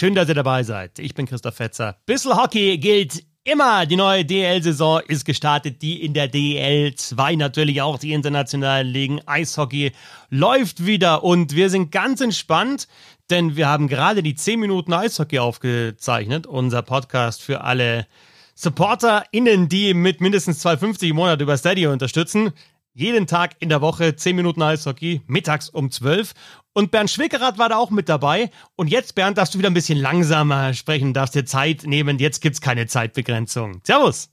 [0.00, 0.98] Schön, dass ihr dabei seid.
[0.98, 1.98] Ich bin Christoph Fetzer.
[2.06, 3.84] Bissl Hockey gilt immer.
[3.84, 5.82] Die neue DL-Saison ist gestartet.
[5.82, 9.20] Die in der DL 2 natürlich auch die internationalen Ligen.
[9.26, 9.92] Eishockey
[10.30, 12.88] läuft wieder und wir sind ganz entspannt,
[13.28, 16.46] denn wir haben gerade die 10 Minuten Eishockey aufgezeichnet.
[16.46, 18.06] Unser Podcast für alle
[18.54, 22.52] SupporterInnen, die mit mindestens 2,50 im Monat über Steady unterstützen.
[22.94, 26.32] Jeden Tag in der Woche 10 Minuten Eishockey, mittags um 12.
[26.72, 28.50] Und Bernd Schwickerath war da auch mit dabei.
[28.76, 32.18] Und jetzt, Bernd, darfst du wieder ein bisschen langsamer sprechen, darfst dir Zeit nehmen.
[32.18, 33.80] Jetzt gibt's keine Zeitbegrenzung.
[33.84, 34.30] Servus.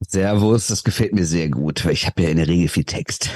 [0.00, 3.30] Servus, das gefällt mir sehr gut, weil ich habe ja in der Regel viel Text.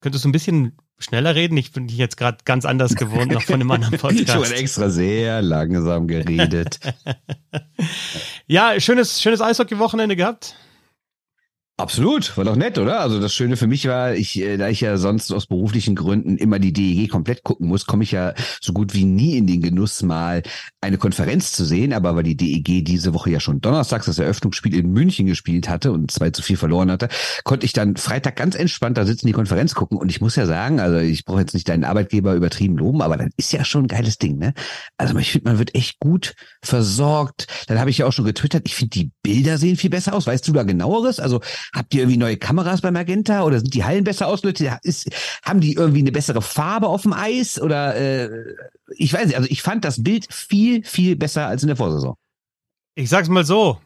[0.00, 1.56] Könntest du ein bisschen schneller reden?
[1.56, 4.22] Ich bin jetzt gerade ganz anders gewohnt, noch von einem anderen Podcast.
[4.22, 6.78] ich habe extra sehr langsam geredet.
[8.46, 10.56] ja, schönes, schönes Eishockey-Wochenende gehabt.
[11.78, 13.00] Absolut, war doch nett, oder?
[13.00, 16.38] Also das Schöne für mich war, ich, äh, da ich ja sonst aus beruflichen Gründen
[16.38, 19.60] immer die DEG komplett gucken muss, komme ich ja so gut wie nie in den
[19.60, 20.42] Genuss, mal
[20.80, 21.92] eine Konferenz zu sehen.
[21.92, 25.92] Aber weil die DEG diese Woche ja schon donnerstags das Eröffnungsspiel in München gespielt hatte
[25.92, 27.08] und zwei zu vier verloren hatte,
[27.44, 29.98] konnte ich dann Freitag ganz entspannt da sitzen, die Konferenz gucken.
[29.98, 33.18] Und ich muss ja sagen, also ich brauche jetzt nicht deinen Arbeitgeber übertrieben loben, aber
[33.18, 34.54] das ist ja schon ein geiles Ding, ne?
[34.96, 37.48] Also ich finde, man wird echt gut versorgt.
[37.66, 40.26] Dann habe ich ja auch schon getwittert, ich finde, die Bilder sehen viel besser aus.
[40.26, 41.20] Weißt du da genaueres?
[41.20, 44.78] Also Habt ihr irgendwie neue Kameras bei Magenta oder sind die Hallen besser ausgeleuchtet?
[44.82, 45.10] Ist,
[45.42, 48.28] haben die irgendwie eine bessere Farbe auf dem Eis oder äh,
[48.96, 49.36] ich weiß nicht.
[49.36, 52.16] Also ich fand das Bild viel viel besser als in der Vorsaison.
[52.94, 53.80] Ich sag's mal so: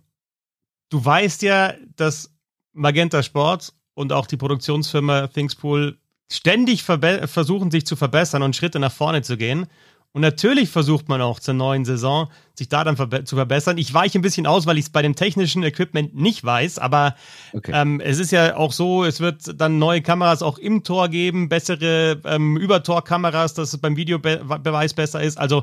[0.91, 2.33] Du weißt ja, dass
[2.73, 5.99] Magenta Sport und auch die Produktionsfirma Thingspool
[6.31, 9.67] ständig versuchen, sich zu verbessern und Schritte nach vorne zu gehen.
[10.13, 13.79] Und natürlich versucht man auch zur neuen Saison, sich da dann verbe zu verbessern.
[13.79, 17.15] Ich weiche ein bisschen aus, weil ich es bei dem technischen Equipment nicht weiß, aber
[17.53, 17.71] okay.
[17.73, 21.49] ähm, es ist ja auch so, es wird dann neue Kameras auch im Tor geben,
[21.49, 25.39] bessere ähm, Übertorkameras, dass es beim Videobeweis besser ist.
[25.39, 25.63] Also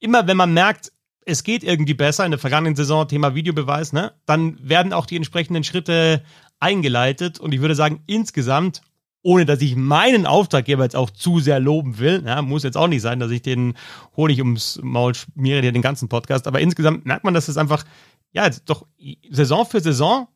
[0.00, 0.90] immer wenn man merkt,
[1.24, 5.16] es geht irgendwie besser in der vergangenen Saison, Thema Videobeweis, ne, dann werden auch die
[5.16, 6.22] entsprechenden Schritte
[6.60, 7.38] eingeleitet.
[7.38, 8.80] Und ich würde sagen, insgesamt
[9.26, 12.22] ohne dass ich meinen Auftraggeber jetzt auch zu sehr loben will.
[12.24, 13.74] Ja, muss jetzt auch nicht sein, dass ich den
[14.16, 16.46] Honig ums Maul schmiere, den ganzen Podcast.
[16.46, 17.84] Aber insgesamt merkt man, dass es einfach,
[18.30, 18.86] ja, doch
[19.28, 20.28] Saison für Saison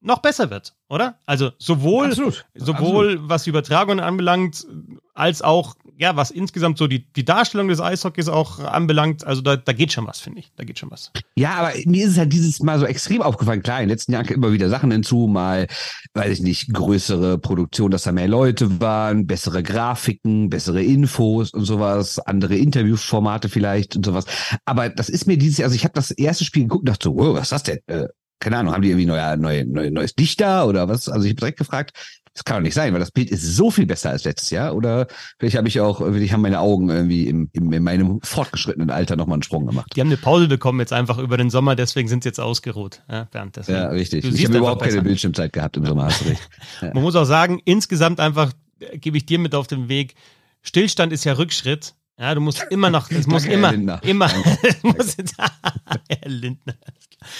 [0.00, 1.20] noch besser wird, oder?
[1.26, 2.44] Also sowohl, Absolut.
[2.56, 3.30] sowohl Absolut.
[3.30, 4.66] was Übertragungen anbelangt,
[5.14, 9.56] als auch ja, was insgesamt so die, die Darstellung des Eishockeys auch anbelangt, also da,
[9.56, 10.50] da geht schon was, finde ich.
[10.56, 11.12] Da geht schon was.
[11.36, 13.62] Ja, aber mir ist es halt dieses Mal so extrem aufgefallen.
[13.62, 15.66] Klar, in den letzten Jahren immer wieder Sachen hinzu, mal,
[16.14, 21.64] weiß ich nicht, größere Produktion, dass da mehr Leute waren, bessere Grafiken, bessere Infos und
[21.64, 24.24] sowas, andere Interviewformate vielleicht und sowas.
[24.64, 27.04] Aber das ist mir dieses Jahr, also ich habe das erste Spiel geguckt und dachte
[27.04, 27.78] so, wow, was ist das denn?
[27.86, 28.08] Äh,
[28.40, 31.08] keine Ahnung, haben die irgendwie neue, neue, neue, neues Dichter oder was?
[31.08, 31.92] Also ich habe direkt gefragt,
[32.34, 34.74] das kann doch nicht sein, weil das Bild ist so viel besser als letztes Jahr.
[34.74, 35.06] Oder
[35.38, 39.14] vielleicht habe ich auch, vielleicht haben meine Augen irgendwie im, im, in meinem fortgeschrittenen Alter
[39.14, 39.92] nochmal einen Sprung gemacht.
[39.94, 43.02] Die haben eine Pause bekommen jetzt einfach über den Sommer, deswegen sind sie jetzt ausgeruht,
[43.08, 43.56] ja, Bernd.
[43.56, 43.78] Deswegen.
[43.78, 44.24] Ja, richtig.
[44.24, 46.48] Ich habe überhaupt keine Bildschirmzeit gehabt im Sommer, hast du recht.
[46.82, 46.90] Ja.
[46.94, 50.16] Man muss auch sagen, insgesamt einfach äh, gebe ich dir mit auf den Weg.
[50.62, 51.94] Stillstand ist ja Rückschritt.
[52.18, 54.30] Ja, du musst immer noch, es muss immer, immer,
[54.62, 55.16] es muss,
[56.08, 56.74] Herr Lindner,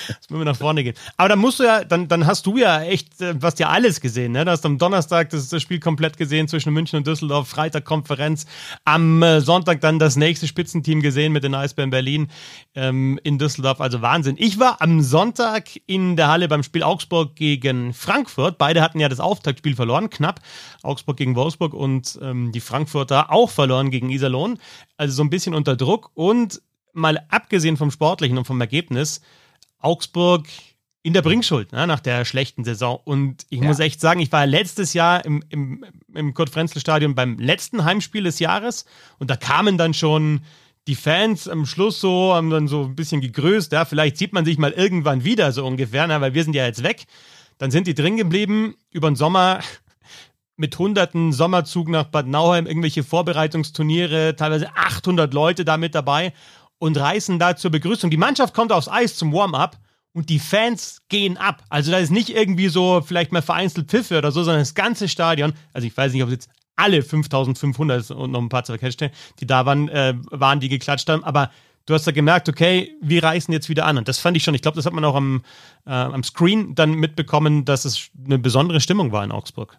[0.09, 0.97] es muss immer nach vorne gehen.
[1.17, 4.01] Aber dann musst du ja, dann, dann hast du ja echt, äh, was ja alles
[4.01, 4.45] gesehen, ne?
[4.45, 8.47] Du hast am Donnerstag das, das Spiel komplett gesehen zwischen München und Düsseldorf, Freitag Konferenz,
[8.85, 12.29] am äh, Sonntag dann das nächste Spitzenteam gesehen mit den Eisbären Berlin
[12.75, 14.35] ähm, in Düsseldorf, also Wahnsinn.
[14.41, 18.59] Ich war am Sonntag in der Halle beim Spiel Augsburg gegen Frankfurt.
[18.59, 20.41] Beide hatten ja das Auftaktspiel verloren, knapp.
[20.85, 24.59] Augsburg gegen Wolfsburg und ähm, die Frankfurter auch verloren gegen Iserlohn
[24.97, 26.63] also so ein bisschen unter Druck und
[26.93, 29.21] mal abgesehen vom Sportlichen und vom Ergebnis,
[29.79, 30.47] Augsburg
[31.03, 32.99] in der Bringschuld ne, nach der schlechten Saison.
[33.05, 33.67] Und ich ja.
[33.67, 35.85] muss echt sagen, ich war letztes Jahr im, im,
[36.15, 38.87] im Kurt-Frenzel-Stadion beim letzten Heimspiel des Jahres
[39.19, 40.41] und da kamen dann schon
[40.87, 44.45] die Fans am Schluss so, haben dann so ein bisschen gegrüßt, ja, vielleicht sieht man
[44.45, 47.05] sich mal irgendwann wieder so ungefähr, na, weil wir sind ja jetzt weg.
[47.59, 49.61] Dann sind die drin geblieben über den Sommer
[50.57, 56.33] mit hunderten Sommerzug nach Bad Nauheim, irgendwelche Vorbereitungsturniere, teilweise 800 Leute da mit dabei
[56.79, 58.11] und reißen da zur Begrüßung.
[58.11, 59.79] Die Mannschaft kommt aufs Eis zum Warm-up
[60.13, 61.65] und die Fans gehen ab.
[61.69, 65.09] Also da ist nicht irgendwie so vielleicht mal vereinzelt Pfiffe oder so, sondern das ganze
[65.09, 69.11] Stadion, also ich weiß nicht, ob es jetzt alle 5500 und noch ein paar stehen,
[69.41, 71.51] die da waren, äh, waren, die geklatscht haben, aber
[71.87, 73.99] du hast da gemerkt, okay, wir reißen jetzt wieder an.
[73.99, 75.43] Und das fand ich schon, ich glaube, das hat man auch am,
[75.87, 79.79] äh, am Screen dann mitbekommen, dass es eine besondere Stimmung war in Augsburg.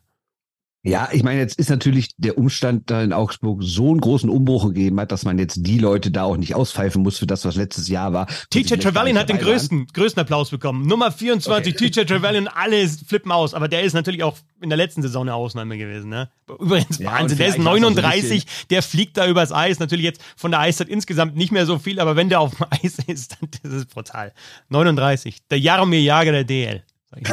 [0.88, 4.68] Ja, ich meine, jetzt ist natürlich der Umstand da in Augsburg so einen großen Umbruch
[4.68, 7.56] gegeben hat, dass man jetzt die Leute da auch nicht auspfeifen muss für das, was
[7.56, 8.28] letztes Jahr war.
[8.52, 10.86] TJ Trevelyan hat den größten, größten Applaus bekommen.
[10.86, 11.90] Nummer 24, okay.
[11.90, 15.34] TJ Trevelyan, alle flippen aus, aber der ist natürlich auch in der letzten Saison eine
[15.34, 16.10] Ausnahme gewesen.
[16.10, 16.30] Ne?
[16.48, 19.80] Übrigens, ja, Wahnsinn, der ist 39, der fliegt da übers Eis.
[19.80, 22.68] Natürlich jetzt von der Eiszeit insgesamt nicht mehr so viel, aber wenn der auf dem
[22.70, 24.34] Eis ist, dann das ist brutal.
[24.70, 26.84] 39, der Jaromir Jager der DL.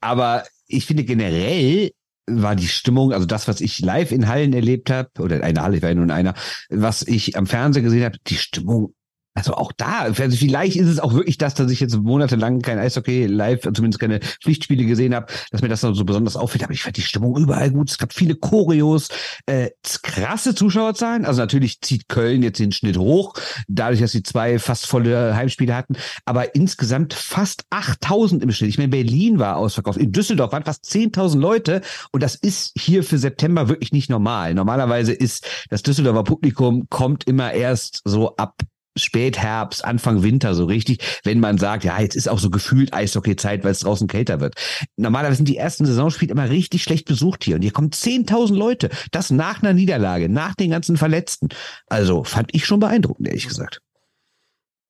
[0.00, 1.90] aber ich finde generell
[2.26, 5.76] war die Stimmung, also das, was ich live in Hallen erlebt habe, oder eine Halle,
[5.76, 6.34] ich war ja nur in einer,
[6.68, 8.94] was ich am Fernseher gesehen habe, die Stimmung
[9.36, 12.78] also auch da, also vielleicht ist es auch wirklich das, dass ich jetzt monatelang kein
[12.78, 16.64] Eishockey live, zumindest keine Pflichtspiele gesehen habe, dass mir das so besonders auffällt.
[16.64, 17.90] Aber ich fand die Stimmung überall gut.
[17.90, 19.08] Es gab viele Choreos,
[19.44, 19.70] äh,
[20.02, 21.26] krasse Zuschauerzahlen.
[21.26, 23.34] Also natürlich zieht Köln jetzt den Schnitt hoch,
[23.68, 25.96] dadurch, dass sie zwei fast volle Heimspiele hatten.
[26.24, 28.70] Aber insgesamt fast 8000 im Schnitt.
[28.70, 29.98] Ich meine, Berlin war ausverkauft.
[29.98, 31.82] In Düsseldorf waren fast 10.000 Leute.
[32.10, 34.54] Und das ist hier für September wirklich nicht normal.
[34.54, 38.54] Normalerweise ist das Düsseldorfer Publikum kommt immer erst so ab
[38.96, 43.64] Spätherbst, Anfang Winter so richtig, wenn man sagt, ja, jetzt ist auch so gefühlt Eishockey-Zeit,
[43.64, 44.54] weil es draußen kälter wird.
[44.96, 48.90] Normalerweise sind die ersten Saisonspiele immer richtig schlecht besucht hier und hier kommen 10.000 Leute.
[49.10, 51.48] Das nach einer Niederlage, nach den ganzen Verletzten.
[51.86, 53.80] Also fand ich schon beeindruckend, ehrlich gesagt.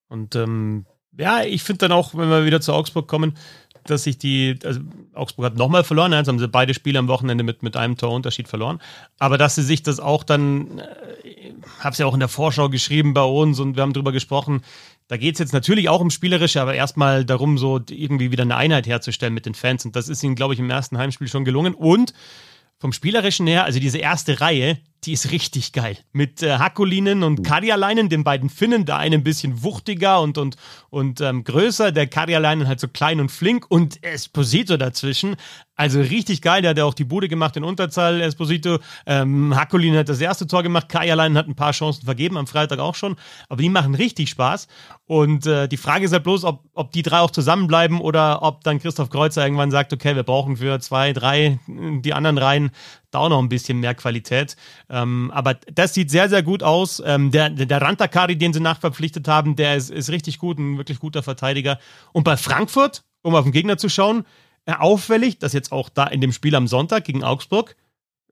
[0.09, 0.85] Und ähm,
[1.17, 3.37] ja, ich finde dann auch, wenn wir wieder zu Augsburg kommen,
[3.89, 4.81] dass sich die, also
[5.13, 8.47] Augsburg hat nochmal verloren, jetzt haben sie beide Spiele am Wochenende mit, mit einem Torunterschied
[8.47, 8.79] verloren,
[9.17, 11.26] aber dass sie sich das auch dann, äh,
[11.79, 14.61] habe es ja auch in der Vorschau geschrieben bei uns und wir haben drüber gesprochen,
[15.07, 18.57] da geht es jetzt natürlich auch um Spielerische, aber erstmal darum, so irgendwie wieder eine
[18.57, 19.85] Einheit herzustellen mit den Fans.
[19.85, 21.73] Und das ist ihnen, glaube ich, im ersten Heimspiel schon gelungen.
[21.73, 22.13] Und
[22.77, 25.97] vom Spielerischen her, also diese erste Reihe, die ist richtig geil.
[26.11, 30.57] Mit äh, Hakulinen und Karjalainen, den beiden Finnen, der eine ein bisschen wuchtiger und, und,
[30.89, 35.37] und ähm, größer, der Karjalainen halt so klein und flink und Esposito dazwischen.
[35.75, 38.79] Also richtig geil, der hat ja auch die Bude gemacht in Unterzahl, Esposito.
[39.05, 42.79] Ähm, Hakulinen hat das erste Tor gemacht, Karjalainen hat ein paar Chancen vergeben, am Freitag
[42.79, 43.15] auch schon.
[43.47, 44.67] Aber die machen richtig Spaß.
[45.05, 48.63] Und äh, die Frage ist halt bloß, ob, ob die drei auch zusammenbleiben oder ob
[48.63, 52.71] dann Christoph Kreuzer irgendwann sagt, okay, wir brauchen für zwei, drei die anderen Reihen
[53.11, 54.55] da auch noch ein bisschen mehr Qualität.
[54.89, 57.01] Ähm, aber das sieht sehr, sehr gut aus.
[57.05, 60.99] Ähm, der, der Rantakari, den sie nachverpflichtet haben, der ist, ist richtig gut, ein wirklich
[60.99, 61.79] guter Verteidiger.
[62.13, 64.25] Und bei Frankfurt, um auf den Gegner zu schauen,
[64.65, 67.75] äh, auffällig, dass jetzt auch da in dem Spiel am Sonntag gegen Augsburg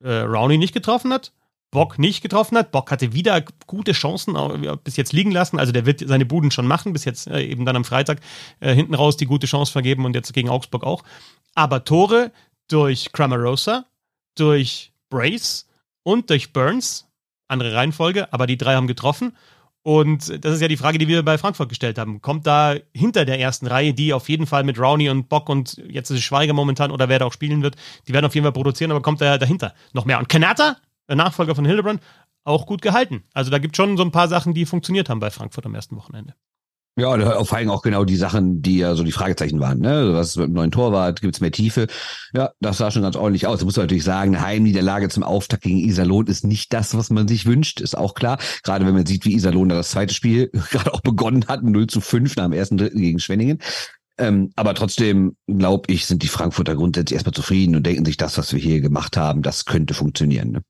[0.02, 1.32] äh, Rowney nicht getroffen hat.
[1.72, 2.72] Bock nicht getroffen hat.
[2.72, 4.38] Bock hatte wieder gute Chancen
[4.84, 5.60] bis jetzt liegen lassen.
[5.60, 8.22] Also der wird seine Buden schon machen, bis jetzt äh, eben dann am Freitag
[8.62, 11.04] äh, hinten raus die gute Chance vergeben und jetzt gegen Augsburg auch.
[11.54, 12.32] Aber Tore
[12.70, 13.86] durch Cramarosa,
[14.36, 15.68] durch Brace
[16.04, 17.08] und durch Burns.
[17.48, 19.34] Andere Reihenfolge, aber die drei haben getroffen.
[19.84, 22.20] Und das ist ja die Frage, die wir bei Frankfurt gestellt haben.
[22.20, 25.78] Kommt da hinter der ersten Reihe, die auf jeden Fall mit Rowney und Bock und
[25.88, 27.76] jetzt ist es Schweiger momentan oder wer da auch spielen wird,
[28.08, 30.18] die werden auf jeden Fall produzieren, aber kommt da dahinter noch mehr.
[30.18, 30.78] Und Kanata,
[31.08, 32.02] der Nachfolger von Hildebrand,
[32.46, 33.26] auch gut gehalten.
[33.36, 35.76] Also da gibt es schon so ein paar Sachen, die funktioniert haben bei Frankfurt am
[35.76, 36.34] ersten Wochenende.
[36.98, 39.80] Ja, vor allem auch genau die Sachen, die ja so die Fragezeichen waren.
[39.80, 40.14] Ne?
[40.14, 41.88] Was mit dem neuen Torwart, gibt's mehr Tiefe?
[42.34, 43.60] Ja, das sah schon ganz ordentlich aus.
[43.60, 47.10] Da muss man natürlich sagen, eine Heimniederlage zum Auftakt gegen Iserlohn ist nicht das, was
[47.10, 48.38] man sich wünscht, ist auch klar.
[48.64, 51.88] Gerade wenn man sieht, wie Iserlohn da das zweite Spiel gerade auch begonnen hat, 0
[51.88, 53.60] zu 5 nach dem ersten Dritten gegen Schwenningen.
[54.18, 58.38] Ähm, aber trotzdem, glaube ich, sind die Frankfurter grundsätzlich erstmal zufrieden und denken sich, das,
[58.38, 60.52] was wir hier gemacht haben, das könnte funktionieren.
[60.52, 60.62] Ne?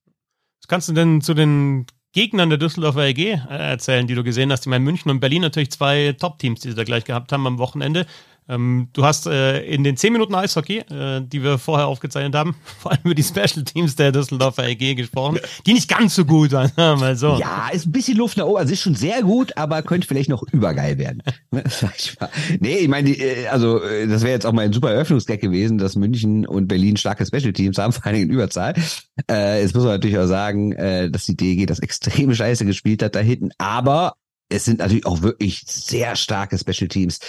[0.60, 4.50] Was kannst du denn zu den Gegnern der Düsseldorfer EG äh, erzählen, die du gesehen
[4.50, 4.62] hast.
[4.62, 7.57] Ich meine, München und Berlin natürlich zwei Top-Teams, die sie da gleich gehabt haben am
[7.57, 8.07] Wochenende.
[8.47, 12.55] Ähm, du hast äh, in den 10 Minuten Eishockey, äh, die wir vorher aufgezeichnet haben,
[12.79, 16.51] vor allem über die Special Teams der Düsseldorfer EG gesprochen, die nicht ganz so gut
[16.51, 17.37] waren, mal so.
[17.39, 18.57] Ja, ist ein bisschen Luft nach oben.
[18.57, 21.23] Also ist schon sehr gut, aber könnte vielleicht noch übergeil werden.
[21.51, 21.63] Ne,
[22.59, 25.77] nee, ich meine, äh, also äh, das wäre jetzt auch mal ein super Eröffnungsgag gewesen,
[25.77, 28.73] dass München und Berlin starke Special Teams haben, vor allem in Überzahl.
[29.29, 33.03] Äh, jetzt muss man natürlich auch sagen, äh, dass die DEG das extrem scheiße gespielt
[33.03, 34.15] hat da hinten, aber
[34.49, 37.19] es sind natürlich auch wirklich sehr starke Special Teams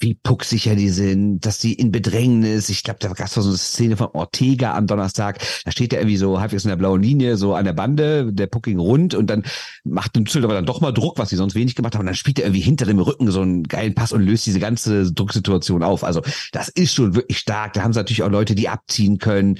[0.00, 3.56] wie pucksicher die sind, dass die in Bedrängnis, ich glaube, da gab es so eine
[3.56, 7.36] Szene von Ortega am Donnerstag, da steht er irgendwie so halbwegs in der blauen Linie,
[7.36, 9.44] so an der Bande, der Pucking rund und dann
[9.84, 12.14] macht ein aber dann doch mal Druck, was sie sonst wenig gemacht haben, und dann
[12.14, 15.82] spielt er irgendwie hinter dem Rücken so einen geilen Pass und löst diese ganze Drucksituation
[15.82, 16.04] auf.
[16.04, 16.22] Also
[16.52, 17.72] das ist schon wirklich stark.
[17.72, 19.58] Da haben sie natürlich auch Leute, die abziehen können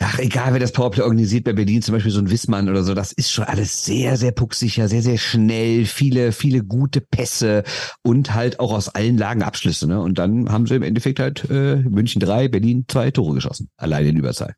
[0.00, 2.94] ach, egal wer das Powerplay organisiert bei Berlin, zum Beispiel so ein Wissmann oder so,
[2.94, 7.64] das ist schon alles sehr, sehr pucksicher, sehr, sehr schnell, viele, viele gute Pässe
[8.02, 9.86] und halt auch aus allen Lagen Abschlüsse.
[9.86, 10.00] Ne?
[10.00, 14.06] Und dann haben sie im Endeffekt halt äh, München drei, Berlin zwei Tore geschossen, allein
[14.06, 14.54] in Überzahl.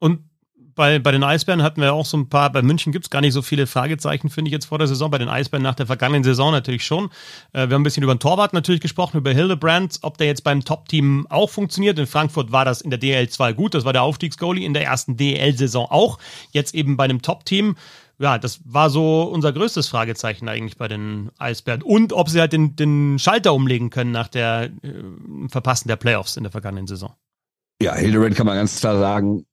[0.00, 0.31] Und
[0.74, 3.32] bei, bei den Eisbären hatten wir auch so ein paar, bei München gibt's gar nicht
[3.32, 5.10] so viele Fragezeichen, finde ich jetzt vor der Saison.
[5.10, 7.06] Bei den Eisbären nach der vergangenen Saison natürlich schon.
[7.52, 10.44] Äh, wir haben ein bisschen über den Torwart natürlich gesprochen, über Hildebrand, ob der jetzt
[10.44, 11.98] beim Top-Team auch funktioniert.
[11.98, 15.16] In Frankfurt war das in der DL2 gut, das war der Aufstiegsgoalie in der ersten
[15.16, 16.18] DL-Saison auch.
[16.50, 17.76] Jetzt eben bei einem Top-Team.
[18.18, 21.82] Ja, das war so unser größtes Fragezeichen eigentlich bei den Eisbären.
[21.82, 26.36] Und ob sie halt den, den Schalter umlegen können nach der äh, Verpassen der Playoffs
[26.36, 27.14] in der vergangenen Saison.
[27.82, 29.44] Ja, Hildebrand kann man ganz klar sagen,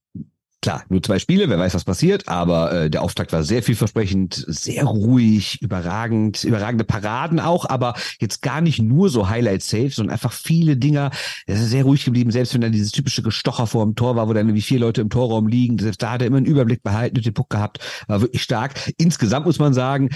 [0.62, 4.44] Klar, nur zwei Spiele, wer weiß, was passiert, aber äh, der Auftakt war sehr vielversprechend,
[4.46, 10.34] sehr ruhig, überragend, überragende Paraden auch, aber jetzt gar nicht nur so Highlight-Saves, sondern einfach
[10.34, 11.12] viele Dinger.
[11.48, 14.28] Es ist sehr ruhig geblieben, selbst wenn dann dieses typische Gestocher vor dem Tor war,
[14.28, 15.80] wo dann irgendwie vier Leute im Torraum liegen.
[15.80, 18.74] Selbst da hat er immer einen Überblick behalten und den Puck gehabt, war wirklich stark.
[18.98, 20.10] Insgesamt muss man sagen,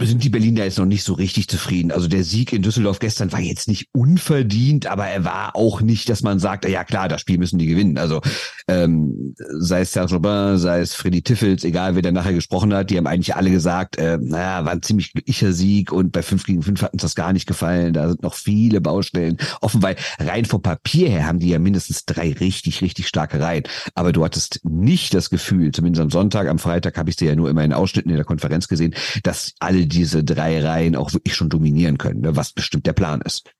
[0.00, 1.92] sind die Berliner jetzt noch nicht so richtig zufrieden.
[1.92, 6.08] Also der Sieg in Düsseldorf gestern war jetzt nicht unverdient, aber er war auch nicht,
[6.08, 7.96] dass man sagt, ja klar, das Spiel müssen die gewinnen.
[7.96, 8.20] Also
[8.66, 12.90] ähm, sei es Serge Aubin, sei es Freddy Tiffels, egal wer da nachher gesprochen hat,
[12.90, 16.44] die haben eigentlich alle gesagt, äh, naja, war ein ziemlich glücklicher Sieg und bei 5
[16.44, 17.92] gegen 5 hat uns das gar nicht gefallen.
[17.92, 22.04] Da sind noch viele Baustellen offen, weil rein vom Papier her haben die ja mindestens
[22.04, 23.62] drei richtig, richtig starke Reihen.
[23.94, 27.36] Aber du hattest nicht das Gefühl, zumindest am Sonntag, am Freitag habe ich sie ja
[27.36, 31.34] nur immer in Ausschnitten in der Konferenz gesehen, dass alle diese drei Reihen auch wirklich
[31.34, 33.52] schon dominieren können, ne, was bestimmt der Plan ist.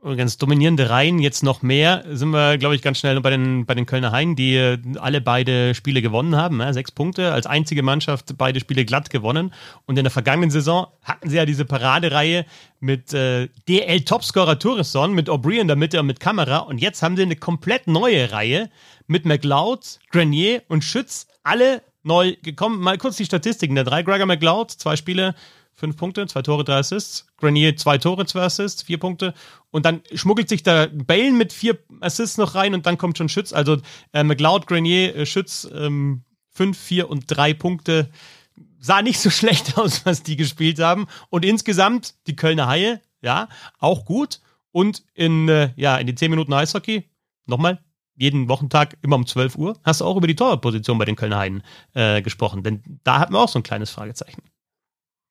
[0.00, 3.74] Übrigens, dominierende Reihen jetzt noch mehr, sind wir, glaube ich, ganz schnell bei den, bei
[3.74, 6.60] den Kölner Haien, die äh, alle beide Spiele gewonnen haben.
[6.60, 9.52] Ja, sechs Punkte, als einzige Mannschaft beide Spiele glatt gewonnen.
[9.86, 12.46] Und in der vergangenen Saison hatten sie ja diese Paradereihe
[12.78, 16.58] mit äh, DL-Topscorer Tourisson, mit Aubry in der Mitte und mit Kamera.
[16.58, 18.70] Und jetzt haben sie eine komplett neue Reihe
[19.08, 22.80] mit McLeod, Grenier und Schütz, alle neu gekommen.
[22.80, 23.76] Mal kurz die Statistiken.
[23.76, 25.36] Der drei Gregor McLeod, zwei Spiele,
[25.74, 27.28] fünf Punkte, zwei Tore, drei Assists.
[27.36, 29.32] Grenier, zwei Tore, zwei Assists, vier Punkte.
[29.70, 33.28] Und dann schmuggelt sich da Bale mit vier Assists noch rein und dann kommt schon
[33.28, 33.52] Schütz.
[33.52, 33.76] Also
[34.12, 38.10] äh, McLeod, Grenier, äh, Schütz, ähm, fünf, vier und drei Punkte.
[38.80, 41.06] Sah nicht so schlecht aus, was die gespielt haben.
[41.30, 43.48] Und insgesamt die Kölner Haie, ja,
[43.78, 44.40] auch gut.
[44.72, 47.08] Und in, äh, ja, in die zehn Minuten Eishockey,
[47.46, 47.78] nochmal,
[48.18, 51.38] jeden Wochentag immer um 12 Uhr, hast du auch über die Torwartposition bei den Kölner
[51.38, 51.62] Heiden
[51.94, 52.62] äh, gesprochen.
[52.62, 54.42] Denn da hatten wir auch so ein kleines Fragezeichen.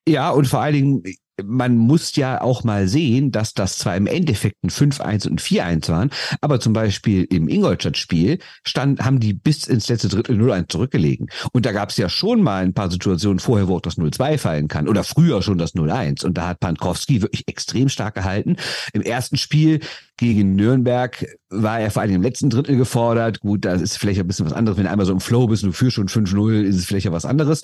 [0.08, 1.02] Ja, und vor allen Dingen,
[1.44, 5.88] man muss ja auch mal sehen, dass das zwar im Endeffekt ein 5-1 und 4-1
[5.88, 11.28] waren, aber zum Beispiel im Ingolstadt-Spiel stand, haben die bis ins letzte Drittel 0-1 zurückgelegen.
[11.52, 14.38] Und da gab es ja schon mal ein paar Situationen vorher, wo auch das 0-2
[14.38, 16.24] fallen kann oder früher schon das 0-1.
[16.24, 18.56] Und da hat Pankowski wirklich extrem stark gehalten.
[18.92, 19.80] Im ersten Spiel
[20.16, 23.40] gegen Nürnberg war er vor allem im letzten Drittel gefordert.
[23.40, 24.76] Gut, da ist vielleicht ein bisschen was anderes.
[24.76, 27.06] Wenn du einmal so im Flow bist und du führst schon 5-0, ist es vielleicht
[27.06, 27.62] ja was anderes.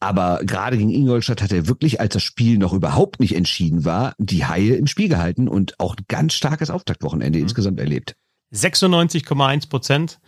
[0.00, 4.14] Aber gerade gegen Ingolstadt hat er wirklich, als das Spiel noch überhaupt nicht entschieden war,
[4.18, 7.44] die Haie im Spiel gehalten und auch ein ganz starkes Auftaktwochenende mhm.
[7.44, 8.14] insgesamt erlebt.
[8.52, 10.20] 96,1 Prozent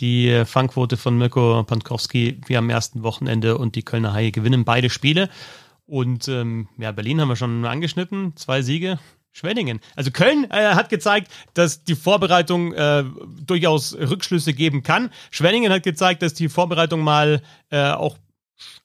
[0.00, 4.90] die Fangquote von Mirko Pankowski wie am ersten Wochenende und die Kölner Haie gewinnen beide
[4.90, 5.28] Spiele.
[5.86, 8.98] Und ähm, ja, Berlin haben wir schon angeschnitten, zwei Siege,
[9.32, 9.80] Schwenningen.
[9.96, 13.04] Also Köln äh, hat gezeigt, dass die Vorbereitung äh,
[13.44, 15.10] durchaus Rückschlüsse geben kann.
[15.30, 18.16] Schwenningen hat gezeigt, dass die Vorbereitung mal äh, auch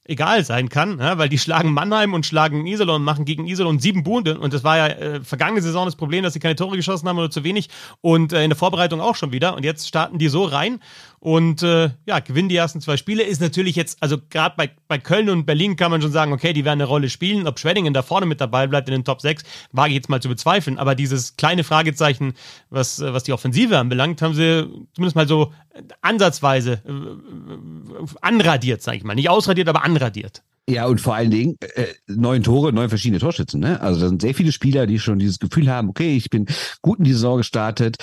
[0.08, 3.80] egal sein kann, ja, weil die schlagen Mannheim und schlagen Iserlohn und machen gegen Iserlohn
[3.80, 6.76] sieben Bunde und das war ja äh, vergangene Saison das Problem, dass sie keine Tore
[6.76, 7.70] geschossen haben oder zu wenig.
[8.02, 9.56] Und äh, in der Vorbereitung auch schon wieder.
[9.56, 10.80] Und jetzt starten die so rein.
[11.20, 13.24] Und äh, ja, gewinnen die ersten zwei Spiele.
[13.24, 16.54] Ist natürlich jetzt, also gerade bei, bei Köln und Berlin kann man schon sagen, okay,
[16.54, 19.22] die werden eine Rolle spielen, ob Schweddingen da vorne mit dabei bleibt in den Top
[19.22, 22.34] 6, wage ich jetzt mal zu bezweifeln, aber dieses kleine Fragezeichen,
[22.70, 25.54] was, was die Offensive anbelangt, haben sie zumindest mal so
[26.02, 30.44] ansatzweise äh, anradiert, sage ich mal, nicht ausradiert, aber anradiert anradiert.
[30.70, 33.62] Ja, und vor allen Dingen äh, neun Tore, neun verschiedene Torschützen.
[33.62, 33.80] Ne?
[33.80, 36.46] Also da sind sehr viele Spieler, die schon dieses Gefühl haben, okay, ich bin
[36.82, 37.98] gut in die Saison gestartet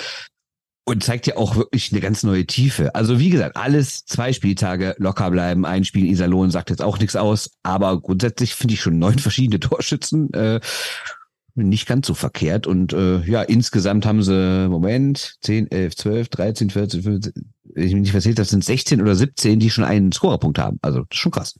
[0.83, 2.95] und zeigt ja auch wirklich eine ganz neue Tiefe.
[2.95, 5.63] Also wie gesagt, alles zwei Spieltage locker bleiben.
[5.65, 9.59] Ein Spiel Iserlohn sagt jetzt auch nichts aus, aber grundsätzlich finde ich schon neun verschiedene
[9.59, 10.59] Torschützen äh,
[11.53, 12.65] nicht ganz so verkehrt.
[12.65, 17.33] Und äh, ja, insgesamt haben sie, Moment, 10, 11, 12, 13, 14, 15,
[17.75, 20.79] ich mich nicht verzählt, das sind 16 oder 17, die schon einen Scorerpunkt haben.
[20.81, 21.55] Also das ist schon krass.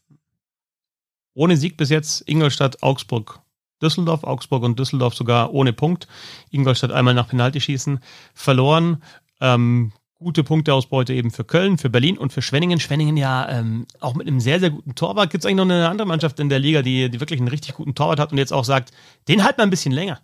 [1.36, 3.42] Ohne Sieg bis jetzt Ingolstadt, Augsburg,
[3.82, 6.08] Düsseldorf, Augsburg und Düsseldorf sogar ohne Punkt.
[6.50, 8.00] Ingolstadt einmal nach Penaltyschießen
[8.34, 9.04] verloren.
[9.42, 12.80] Ähm, gute Punkteausbeute eben für Köln, für Berlin und für Schwenningen.
[12.80, 15.30] Schwenningen ja ähm, auch mit einem sehr, sehr guten Torwart.
[15.30, 17.76] Gibt es eigentlich noch eine andere Mannschaft in der Liga, die, die wirklich einen richtig
[17.76, 18.92] guten Torwart hat und jetzt auch sagt,
[19.28, 20.22] den halt mal ein bisschen länger.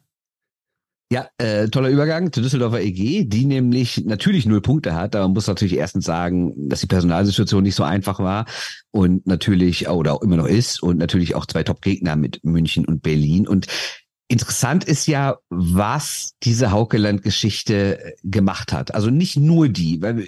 [1.12, 5.34] Ja, äh, toller Übergang zur Düsseldorfer EG, die nämlich natürlich null Punkte hat, aber man
[5.34, 8.46] muss natürlich erstens sagen, dass die Personalsituation nicht so einfach war
[8.92, 13.04] und natürlich oder auch immer noch ist und natürlich auch zwei Top-Gegner mit München und
[13.04, 13.68] Berlin und
[14.30, 18.96] Interessant ist ja, was diese Haukeland-Geschichte gemacht hat.
[18.96, 20.26] Also nicht nur die, weil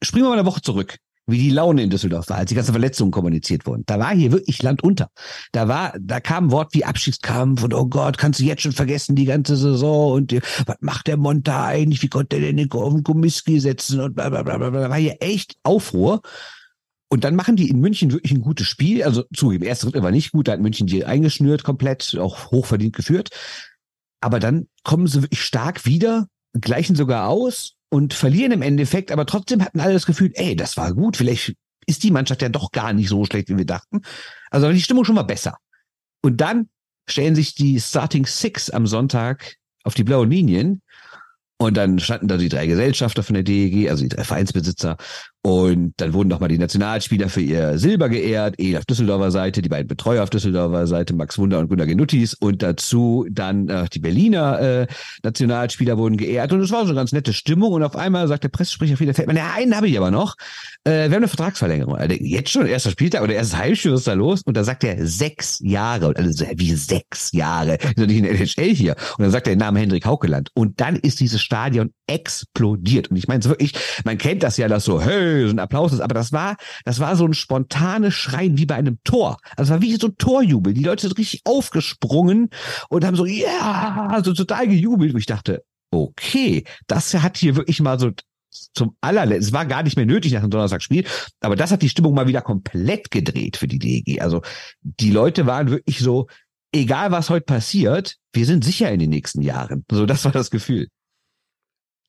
[0.00, 0.98] springen wir mal eine Woche zurück.
[1.26, 3.82] Wie die Laune in Düsseldorf war, als die ganzen Verletzungen kommuniziert wurden.
[3.86, 5.08] Da war hier wirklich Land unter.
[5.52, 8.72] Da war, da kam ein Wort wie Abschiedskampf und oh Gott, kannst du jetzt schon
[8.72, 12.02] vergessen die ganze Saison und die, was macht der Monta eigentlich?
[12.02, 14.70] Wie konnte der denn den Komiski setzen und bla bla bla bla.
[14.70, 16.20] Da war hier echt Aufruhr.
[17.08, 19.02] Und dann machen die in München wirklich ein gutes Spiel.
[19.02, 22.94] Also zugeben, erste Drittel war nicht gut, da hat München die eingeschnürt komplett, auch hochverdient
[22.94, 23.30] geführt.
[24.20, 26.28] Aber dann kommen sie wirklich stark wieder,
[26.60, 30.76] gleichen sogar aus und verlieren im Endeffekt, aber trotzdem hatten alle das Gefühl, ey, das
[30.76, 31.54] war gut, vielleicht
[31.86, 34.00] ist die Mannschaft ja doch gar nicht so schlecht, wie wir dachten.
[34.50, 35.58] Also die Stimmung schon mal besser.
[36.22, 36.68] Und dann
[37.08, 40.82] stellen sich die Starting Six am Sonntag auf die blauen Linien
[41.58, 44.96] und dann standen da die drei Gesellschafter von der DEG, also die drei Vereinsbesitzer.
[45.46, 49.68] Und dann wurden nochmal die Nationalspieler für ihr Silber geehrt, eh auf Düsseldorfer Seite, die
[49.68, 52.32] beiden Betreuer auf Düsseldorfer Seite, Max Wunder und Gunnar Genuttis.
[52.32, 54.86] Und dazu dann äh, die Berliner äh,
[55.22, 56.50] Nationalspieler wurden geehrt.
[56.54, 57.74] Und es war so eine ganz nette Stimmung.
[57.74, 60.36] Und auf einmal sagt der Pressesprecher fällt mir, ja, einen habe ich aber noch.
[60.84, 61.94] Äh, wir haben eine Vertragsverlängerung.
[61.94, 64.40] Also, jetzt schon, erster Spieltag oder erstes Heimspiel, was ist da los?
[64.46, 66.08] Und da sagt er sechs Jahre.
[66.08, 67.74] Und alle wie sechs Jahre?
[67.74, 68.96] Ist doch nicht in der NHL hier.
[69.18, 70.48] Und dann sagt er den Namen Hendrik Haukeland.
[70.54, 73.10] Und dann ist dieses Stadion explodiert.
[73.10, 73.72] Und ich meine es wirklich,
[74.04, 77.00] man kennt das ja, dass so, hey, so ein Applaus ist, aber das war, das
[77.00, 79.38] war so ein spontanes Schreien wie bei einem Tor.
[79.56, 80.74] Also es war wie so ein Torjubel.
[80.74, 82.50] Die Leute sind richtig aufgesprungen
[82.88, 85.14] und haben so, ja, yeah, so total gejubelt.
[85.14, 88.10] Und ich dachte, okay, das hat hier wirklich mal so
[88.72, 91.04] zum allerletzten, es war gar nicht mehr nötig nach dem Donnerstagsspiel,
[91.40, 94.20] aber das hat die Stimmung mal wieder komplett gedreht für die DEG.
[94.20, 94.42] Also
[94.82, 96.28] die Leute waren wirklich so,
[96.72, 99.84] egal was heute passiert, wir sind sicher in den nächsten Jahren.
[99.90, 100.88] So, das war das Gefühl.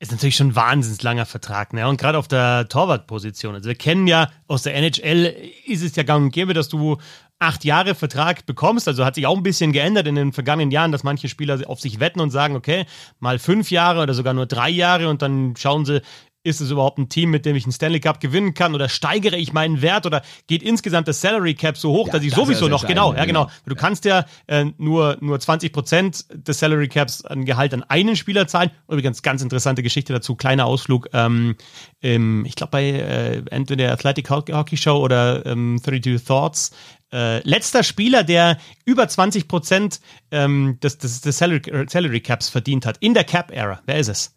[0.05, 1.87] Ist natürlich schon ein wahnsinnig langer Vertrag, ne?
[1.87, 3.55] Und gerade auf der Torwartposition.
[3.55, 5.35] Also wir kennen ja aus der NHL
[5.65, 6.97] ist es ja gang und gäbe, dass du
[7.39, 8.87] acht Jahre Vertrag bekommst.
[8.87, 11.81] Also hat sich auch ein bisschen geändert in den vergangenen Jahren, dass manche Spieler auf
[11.81, 12.85] sich wetten und sagen, okay,
[13.17, 16.03] mal fünf Jahre oder sogar nur drei Jahre und dann schauen sie,
[16.45, 19.35] ist es überhaupt ein Team, mit dem ich einen Stanley Cup gewinnen kann oder steigere
[19.35, 22.67] ich meinen Wert oder geht insgesamt das Salary Cap so hoch, ja, dass ich sowieso
[22.67, 27.25] noch, genau, ja genau, du kannst ja äh, nur, nur 20 Prozent des Salary Caps
[27.25, 28.69] an Gehalt an einen Spieler zahlen.
[28.87, 31.55] Übrigens, ganz interessante Geschichte dazu, kleiner Ausflug, ähm,
[32.01, 36.71] ähm, ich glaube bei äh, entweder der Athletic Hockey Show oder ähm, 32 Thoughts,
[37.11, 39.99] äh, letzter Spieler, der über 20 Prozent
[40.31, 43.81] ähm, des, des, des Salary, Salary Caps verdient hat in der Cap-Era.
[43.85, 44.35] Wer ist es?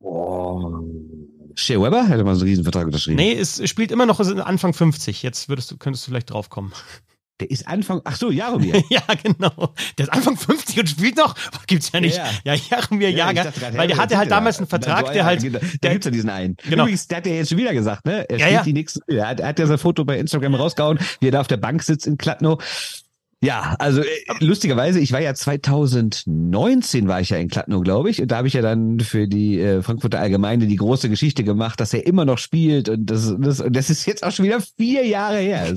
[0.00, 0.82] Boah.
[1.54, 3.16] Shea Weber hätte mal so einen Riesenvertrag unterschrieben.
[3.16, 5.22] Nee, es spielt immer noch Anfang 50.
[5.22, 6.72] Jetzt würdest du, könntest du vielleicht drauf kommen.
[7.40, 8.84] Der ist Anfang, ach so, Jaromir.
[8.88, 9.74] ja, genau.
[9.98, 11.34] Der ist Anfang 50 und spielt noch.
[11.66, 12.16] Gibt's ja nicht.
[12.16, 12.54] Ja, ja.
[12.54, 13.50] ja Jaromir ja, Jager.
[13.50, 15.42] Grad, weil der hatte halt damals einen Vertrag, so, der halt.
[15.42, 16.56] Da der gibt's ja diesen einen.
[16.62, 16.84] Genau.
[16.84, 18.28] Übrigens, der hat ja jetzt schon wieder gesagt, ne?
[18.28, 21.28] Er spielt die nächsten, er hat, er hat ja sein Foto bei Instagram rausgehauen, wie
[21.28, 22.60] er da auf der Bank sitzt in Kladno.
[23.44, 24.06] Ja, also äh,
[24.38, 28.46] lustigerweise, ich war ja 2019 war ich ja in Kladno, glaube ich, und da habe
[28.46, 32.24] ich ja dann für die äh, Frankfurter Allgemeine die große Geschichte gemacht, dass er immer
[32.24, 35.74] noch spielt und das, das, und das ist jetzt auch schon wieder vier Jahre her.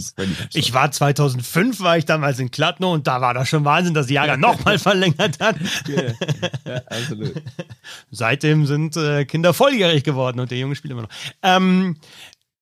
[0.54, 4.12] Ich war 2005, war ich damals in Kladno und da war das schon Wahnsinn, dass
[4.12, 5.56] Jager nochmal verlängert hat.
[5.88, 7.34] Ja, absolut.
[8.12, 11.10] Seitdem sind äh, Kinder volljährig geworden und der Junge spielt immer noch.
[11.41, 11.97] Ähm,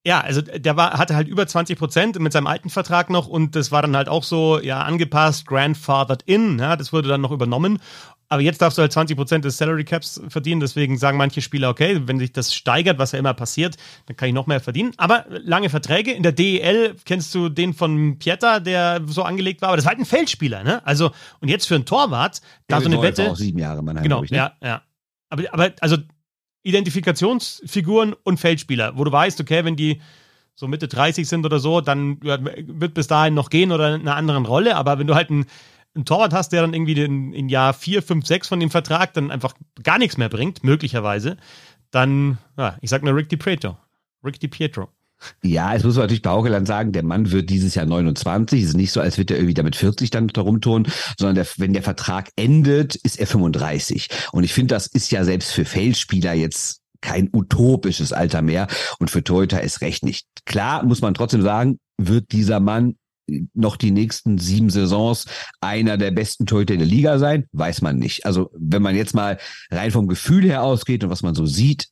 [0.05, 3.55] ja, also der war, hatte halt über 20 Prozent mit seinem alten Vertrag noch und
[3.55, 7.31] das war dann halt auch so, ja, angepasst, grandfathered in, ja, das wurde dann noch
[7.31, 7.79] übernommen.
[8.27, 11.69] Aber jetzt darfst du halt 20 Prozent des Salary Caps verdienen, deswegen sagen manche Spieler,
[11.69, 14.91] okay, wenn sich das steigert, was ja immer passiert, dann kann ich noch mehr verdienen.
[14.97, 19.69] Aber lange Verträge, in der DEL kennst du den von Pieter, der so angelegt war,
[19.69, 20.85] aber das war halt ein Feldspieler, ne?
[20.85, 23.31] Also, und jetzt für einen Torwart, da so eine Wette.
[23.31, 24.37] Auch sieben Jahre, man genau, ich, ne?
[24.37, 24.81] ja, ja.
[25.29, 25.97] Aber, aber also
[26.63, 30.02] Identifikationsfiguren und Feldspieler, wo du weißt, okay, wenn die
[30.56, 34.15] so Mitte 30 sind oder so, dann wird bis dahin noch gehen oder in einer
[34.15, 34.76] anderen Rolle.
[34.76, 35.45] Aber wenn du halt einen,
[35.95, 39.13] einen Torwart hast, der dann irgendwie in, in Jahr 4, 5, 6 von dem Vertrag
[39.13, 41.38] dann einfach gar nichts mehr bringt, möglicherweise,
[41.91, 43.78] dann, ja, ich sag nur Rick DiPietro.
[44.23, 44.89] Rick DiPietro.
[45.43, 48.62] Ja, es muss man natürlich bei Haukeland sagen, der Mann wird dieses Jahr 29.
[48.62, 51.47] Es ist nicht so, als wird er irgendwie damit 40 dann darum tun, sondern der,
[51.57, 54.09] wenn der Vertrag endet, ist er 35.
[54.31, 58.67] Und ich finde, das ist ja selbst für Feldspieler jetzt kein utopisches Alter mehr
[58.99, 60.25] und für Toyota ist recht nicht.
[60.45, 62.95] Klar muss man trotzdem sagen, wird dieser Mann
[63.53, 65.25] noch die nächsten sieben Saisons
[65.62, 67.45] einer der besten Torhüter der Liga sein?
[67.51, 68.25] Weiß man nicht.
[68.25, 69.38] Also wenn man jetzt mal
[69.71, 71.89] rein vom Gefühl her ausgeht und was man so sieht,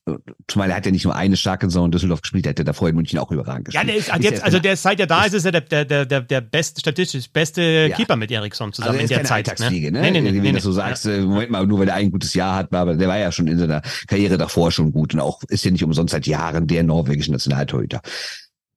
[0.48, 2.88] zumal er hat ja nicht nur eine starke Saison in Düsseldorf gespielt, er hätte davor
[2.88, 3.84] in München auch überragend gespielt.
[3.84, 6.06] Ja, der ist, ist jetzt, also der seit er da ist, ist er der, der,
[6.06, 7.96] der, der beste, statistisch beste ja.
[7.96, 9.58] Keeper mit Eriksson zusammen also in der Zeit.
[9.58, 9.70] Ne?
[9.70, 9.90] ne?
[9.90, 11.12] Nee, nee, nee, nee, Wie du so sagst, ja.
[11.12, 13.46] Äh, Moment mal, nur weil er ein gutes Jahr hat, aber der war ja schon
[13.46, 16.82] in seiner Karriere davor schon gut und auch ist ja nicht umsonst seit Jahren der
[16.82, 18.00] norwegische Nationaltorhüter.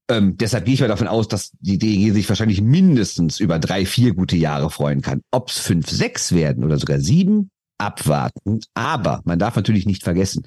[0.09, 3.85] Ähm, deshalb gehe ich mal davon aus, dass die DEG sich wahrscheinlich mindestens über drei,
[3.85, 5.21] vier gute Jahre freuen kann.
[5.31, 8.59] Ob es fünf, sechs werden oder sogar sieben, abwarten.
[8.73, 10.43] Aber man darf natürlich nicht vergessen,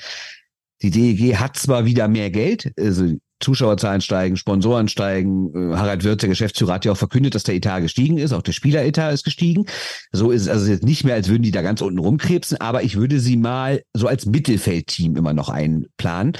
[0.82, 5.72] die DEG hat zwar wieder mehr Geld, also Zuschauerzahlen steigen, Sponsoren steigen.
[5.72, 8.32] Äh, Harald Wirth, der Geschäftsführer, hat ja auch verkündet, dass der Etat gestiegen ist.
[8.32, 9.66] Auch der Spieleretat ist gestiegen.
[10.12, 12.82] So ist es also jetzt nicht mehr, als würden die da ganz unten rumkrebsen, aber
[12.82, 16.32] ich würde sie mal so als Mittelfeldteam immer noch einplanen.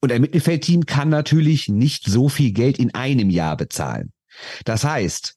[0.00, 4.12] Und ein Mittelfeldteam kann natürlich nicht so viel Geld in einem Jahr bezahlen.
[4.64, 5.34] Das heißt,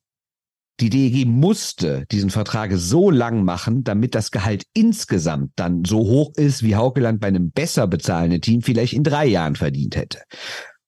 [0.80, 6.34] die DEG musste diesen Vertrag so lang machen, damit das Gehalt insgesamt dann so hoch
[6.36, 10.24] ist, wie Haukeland bei einem besser bezahlenden Team vielleicht in drei Jahren verdient hätte.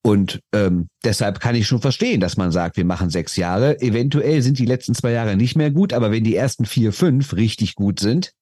[0.02, 3.80] Und ähm, deshalb kann ich schon verstehen, dass man sagt, wir machen sechs Jahre.
[3.80, 7.34] Eventuell sind die letzten zwei Jahre nicht mehr gut, aber wenn die ersten vier, fünf
[7.34, 8.32] richtig gut sind,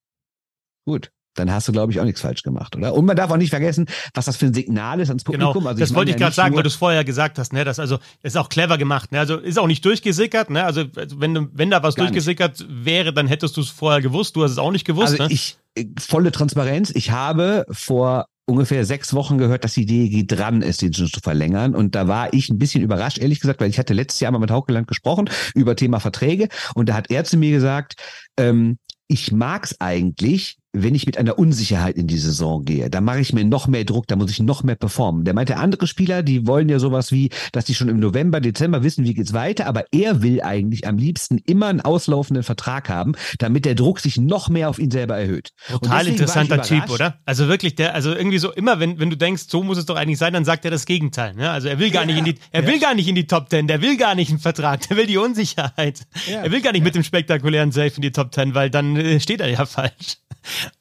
[0.86, 2.94] gut, dann hast du, glaube ich, auch nichts falsch gemacht, oder?
[2.94, 5.54] Und man darf auch nicht vergessen, was das für ein Signal ist ans Publikum.
[5.54, 7.64] Genau, also das wollte ich ja gerade sagen, weil du es vorher gesagt hast, ne?
[7.64, 9.18] Das also ist auch clever gemacht, ne?
[9.18, 10.64] Also ist auch nicht durchgesickert, ne?
[10.64, 12.84] Also, also wenn, wenn da was durchgesickert nicht.
[12.84, 14.36] wäre, dann hättest du es vorher gewusst.
[14.36, 15.12] Du hast es auch nicht gewusst.
[15.12, 15.32] Also ne?
[15.32, 16.90] ich, äh, volle Transparenz.
[16.94, 21.74] Ich habe vor ungefähr sechs Wochen gehört, dass die DEG dran ist, den zu verlängern.
[21.74, 24.38] Und da war ich ein bisschen überrascht, ehrlich gesagt, weil ich hatte letztes Jahr mal
[24.38, 26.48] mit Haukeland gesprochen über Thema Verträge.
[26.74, 27.94] Und da hat er zu mir gesagt,
[28.36, 33.20] ähm, ich mag's eigentlich, wenn ich mit einer Unsicherheit in die Saison gehe, da mache
[33.20, 35.24] ich mir noch mehr Druck, da muss ich noch mehr performen.
[35.24, 38.82] Der meinte, andere Spieler, die wollen ja sowas wie, dass die schon im November, Dezember
[38.82, 43.12] wissen, wie geht's weiter, aber er will eigentlich am liebsten immer einen auslaufenden Vertrag haben,
[43.38, 45.50] damit der Druck sich noch mehr auf ihn selber erhöht.
[45.68, 47.18] Total interessanter Typ, oder?
[47.24, 49.96] Also wirklich, der, also irgendwie so immer, wenn, wenn du denkst, so muss es doch
[49.96, 51.34] eigentlich sein, dann sagt er das Gegenteil.
[51.34, 51.48] Ne?
[51.50, 52.68] Also er will gar ja, nicht in die, er ja.
[52.68, 55.06] will gar nicht in die Top Ten, der will gar nicht einen Vertrag, der will
[55.06, 56.02] die Unsicherheit.
[56.26, 58.96] Ja, er will gar nicht mit dem spektakulären Safe in die Top Ten, weil dann
[58.96, 60.18] äh, steht er ja falsch.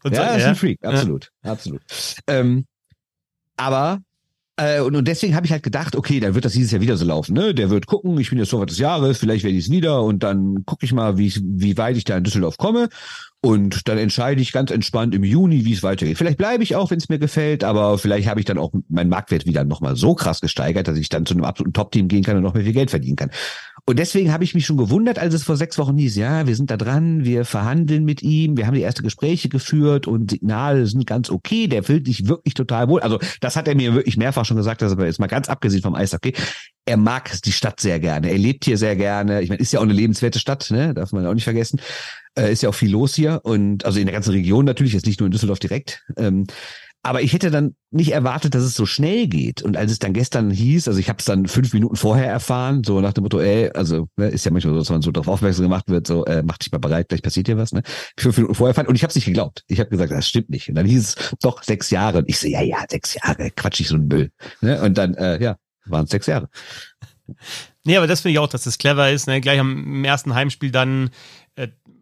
[0.04, 1.82] Und ja, so, ist ein Freak, absolut, absolut.
[2.28, 2.65] Ähm,
[3.58, 4.02] aber
[4.56, 6.95] äh, und, und deswegen habe ich halt gedacht, okay, dann wird das dieses Jahr wieder
[6.95, 7.34] so laufen.
[7.34, 7.56] Ne?
[7.56, 10.04] Der wird gucken, ich bin jetzt so weit des Jahres, vielleicht werde ich es wieder
[10.04, 12.89] und dann gucke ich mal, wie, wie weit ich da in Düsseldorf komme.
[13.41, 16.17] Und dann entscheide ich ganz entspannt im Juni, wie es weitergeht.
[16.17, 19.10] Vielleicht bleibe ich auch, wenn es mir gefällt, aber vielleicht habe ich dann auch meinen
[19.10, 22.38] Marktwert wieder nochmal so krass gesteigert, dass ich dann zu einem absoluten Top-Team gehen kann
[22.38, 23.32] und noch mehr viel Geld verdienen kann.
[23.85, 26.55] Und deswegen habe ich mich schon gewundert, als es vor sechs Wochen hieß, ja, wir
[26.55, 30.87] sind da dran, wir verhandeln mit ihm, wir haben die ersten Gespräche geführt und Signale
[30.87, 33.01] sind ganz okay, der fühlt sich wirklich total wohl.
[33.01, 35.81] Also das hat er mir wirklich mehrfach schon gesagt, dass er jetzt mal ganz abgesehen
[35.81, 36.33] vom Eishockey,
[36.85, 39.41] er mag die Stadt sehr gerne, er lebt hier sehr gerne.
[39.41, 40.93] Ich meine, ist ja auch eine lebenswerte Stadt, ne?
[40.93, 41.81] darf man auch nicht vergessen.
[42.35, 45.05] Äh, ist ja auch viel los hier und also in der ganzen Region natürlich, jetzt
[45.05, 46.05] nicht nur in Düsseldorf direkt.
[46.15, 46.45] Ähm,
[47.03, 49.61] aber ich hätte dann nicht erwartet, dass es so schnell geht.
[49.61, 52.81] Und als es dann gestern hieß, also ich habe es dann fünf Minuten vorher erfahren,
[52.83, 55.27] so nach dem Motto, ey, also ne, ist ja manchmal so, dass man so darauf
[55.27, 57.73] aufmerksam gemacht wird, so äh, mach dich mal bereit, gleich passiert hier was.
[57.73, 57.83] Ne?
[58.17, 59.63] Fünf Minuten vorher erfahren und ich habe es nicht geglaubt.
[59.67, 60.69] Ich habe gesagt, das stimmt nicht.
[60.69, 62.19] Und dann hieß es doch sechs Jahre.
[62.19, 64.31] Und ich so, ja, ja, sechs Jahre, quatsch ich so ein Müll.
[64.61, 64.81] Ne?
[64.81, 66.47] Und dann, äh, ja, waren es sechs Jahre.
[67.85, 69.41] Nee, aber das finde ich auch, dass das clever ist, ne?
[69.41, 71.09] gleich am ersten Heimspiel dann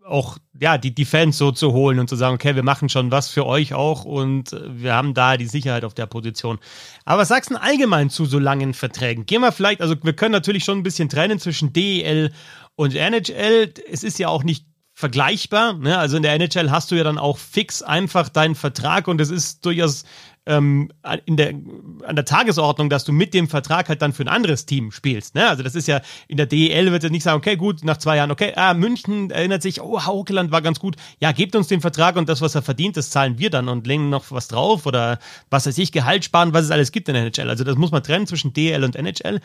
[0.06, 3.12] auch ja die die Fans so zu holen und zu sagen, okay, wir machen schon
[3.12, 6.60] was für euch auch und äh, wir haben da die Sicherheit auf der Position.
[7.06, 9.26] Aber was sagst du allgemein zu so langen Verträgen?
[9.26, 12.32] Gehen wir vielleicht, also wir können natürlich schon ein bisschen trennen zwischen DEL
[12.76, 13.74] und NHL.
[13.90, 15.74] Es ist ja auch nicht vergleichbar.
[15.74, 15.98] Ne?
[15.98, 19.30] Also in der NHL hast du ja dann auch fix einfach deinen Vertrag und es
[19.30, 20.04] ist durchaus
[20.46, 20.92] ähm,
[21.26, 24.66] in der, an der Tagesordnung, dass du mit dem Vertrag halt dann für ein anderes
[24.66, 25.36] Team spielst.
[25.36, 25.48] Ne?
[25.48, 28.18] Also das ist ja, in der DEL wird es nicht sagen, okay, gut, nach zwei
[28.18, 30.96] Jahren, okay, ah, München erinnert sich, oh, Haukeland war ganz gut.
[31.20, 33.86] Ja, gebt uns den Vertrag und das, was er verdient, das zahlen wir dann und
[33.86, 37.14] legen noch was drauf oder was weiß ich, Gehalt sparen, was es alles gibt in
[37.14, 37.50] der NHL.
[37.50, 39.42] Also das muss man trennen zwischen DEL und NHL.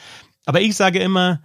[0.47, 1.41] Aber ich sage immer,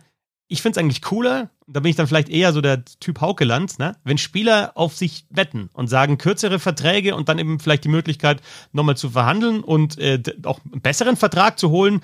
[0.52, 3.80] ich finde es eigentlich cooler, da bin ich dann vielleicht eher so der Typ Haukeland,
[3.80, 3.96] ne?
[4.04, 8.42] wenn Spieler auf sich wetten und sagen kürzere Verträge und dann eben vielleicht die Möglichkeit,
[8.74, 12.02] nochmal zu verhandeln und äh, auch einen besseren Vertrag zu holen.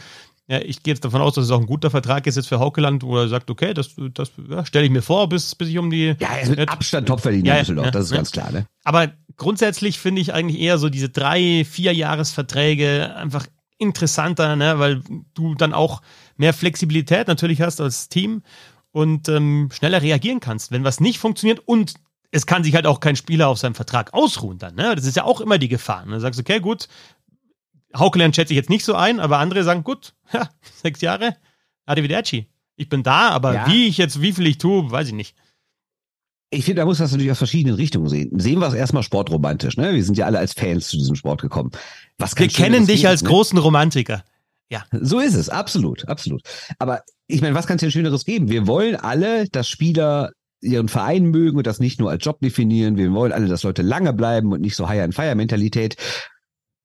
[0.47, 2.59] Ja, ich gehe jetzt davon aus, dass es auch ein guter Vertrag ist jetzt für
[2.59, 5.77] Haukeland, wo er sagt, okay, das, das ja, stelle ich mir vor, bis, bis ich
[5.77, 6.15] um die.
[6.17, 8.65] Ja, er ist mit Abstand Topverdiener ja, Düsseldorf, ja, das ist ganz klar, ne?
[8.85, 13.45] Aber grundsätzlich finde ich eigentlich eher so diese drei, vier Jahresverträge einfach
[13.77, 14.79] interessanter, ne?
[14.79, 15.01] weil
[15.33, 16.01] du dann auch
[16.37, 18.43] mehr Flexibilität natürlich hast als Team
[18.91, 21.95] und ähm, schneller reagieren kannst, wenn was nicht funktioniert und
[22.31, 24.75] es kann sich halt auch kein Spieler auf seinem Vertrag ausruhen dann.
[24.75, 24.95] Ne?
[24.95, 26.05] Das ist ja auch immer die Gefahr.
[26.05, 26.15] Ne?
[26.15, 26.87] Du sagst, okay, gut,
[27.95, 30.49] Haukeland schätze ich jetzt nicht so ein, aber andere sagen, gut, ja,
[30.81, 31.35] sechs Jahre,
[31.85, 32.47] Arrivederci.
[32.75, 33.67] Ich bin da, aber ja.
[33.67, 35.35] wie ich jetzt, wie viel ich tue, weiß ich nicht.
[36.49, 38.39] Ich finde, da muss man das natürlich aus verschiedenen Richtungen sehen.
[38.39, 39.75] Sehen wir es erstmal sportromantisch.
[39.75, 39.93] Ne?
[39.93, 41.71] Wir sind ja alle als Fans zu diesem Sport gekommen.
[42.17, 43.29] Was wir kennen dich geben, als ne?
[43.29, 44.23] großen Romantiker.
[44.69, 44.83] Ja.
[44.91, 46.41] So ist es, absolut, absolut.
[46.79, 48.49] Aber ich meine, was kann es denn Schöneres geben?
[48.49, 52.97] Wir wollen alle, dass Spieler ihren Verein mögen und das nicht nur als Job definieren.
[52.97, 55.95] Wir wollen alle, dass Leute lange bleiben und nicht so High-and-Fire-Mentalität.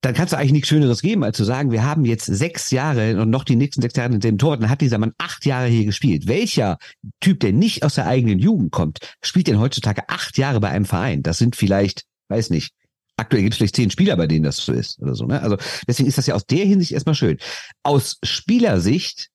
[0.01, 3.19] Dann kannst du eigentlich nichts Schöneres geben, als zu sagen, wir haben jetzt sechs Jahre
[3.21, 4.57] und noch die nächsten sechs Jahre in dem Tor.
[4.57, 6.27] Dann hat dieser Mann acht Jahre hier gespielt.
[6.27, 6.77] Welcher
[7.21, 10.85] Typ, der nicht aus der eigenen Jugend kommt, spielt denn heutzutage acht Jahre bei einem
[10.85, 11.23] Verein?
[11.23, 12.73] Das sind vielleicht, weiß nicht,
[13.17, 15.25] Aktuell gibt es vielleicht zehn Spieler, bei denen das so ist oder so.
[15.25, 15.41] Ne?
[15.41, 17.37] Also deswegen ist das ja aus der Hinsicht erstmal schön.
[17.83, 19.29] Aus Spielersicht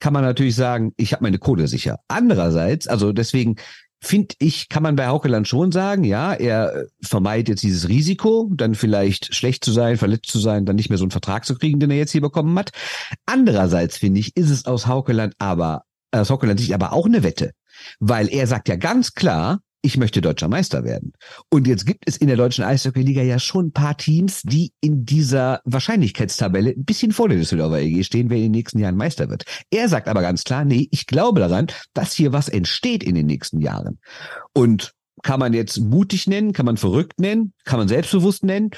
[0.00, 1.98] kann man natürlich sagen, ich habe meine Kohle sicher.
[2.08, 3.56] Andererseits, also deswegen
[4.02, 8.50] finde ich, kann man bei Haukeland schon sagen, ja, er äh, vermeidet jetzt dieses Risiko,
[8.54, 11.54] dann vielleicht schlecht zu sein, verletzt zu sein, dann nicht mehr so einen Vertrag zu
[11.54, 12.70] kriegen, den er jetzt hier bekommen hat.
[13.24, 17.52] Andererseits finde ich, ist es aus Haukeland aber, aus Haukeland Sicht aber auch eine Wette.
[17.98, 21.12] Weil er sagt ja ganz klar, ich möchte deutscher Meister werden.
[21.48, 25.04] Und jetzt gibt es in der deutschen Eishockey-Liga ja schon ein paar Teams, die in
[25.04, 29.30] dieser Wahrscheinlichkeitstabelle ein bisschen vor der Düsseldorfer EG stehen, wer in den nächsten Jahren Meister
[29.30, 29.44] wird.
[29.70, 33.26] Er sagt aber ganz klar, nee, ich glaube daran, dass hier was entsteht in den
[33.26, 34.00] nächsten Jahren.
[34.52, 38.70] Und kann man jetzt mutig nennen, kann man verrückt nennen, kann man selbstbewusst nennen.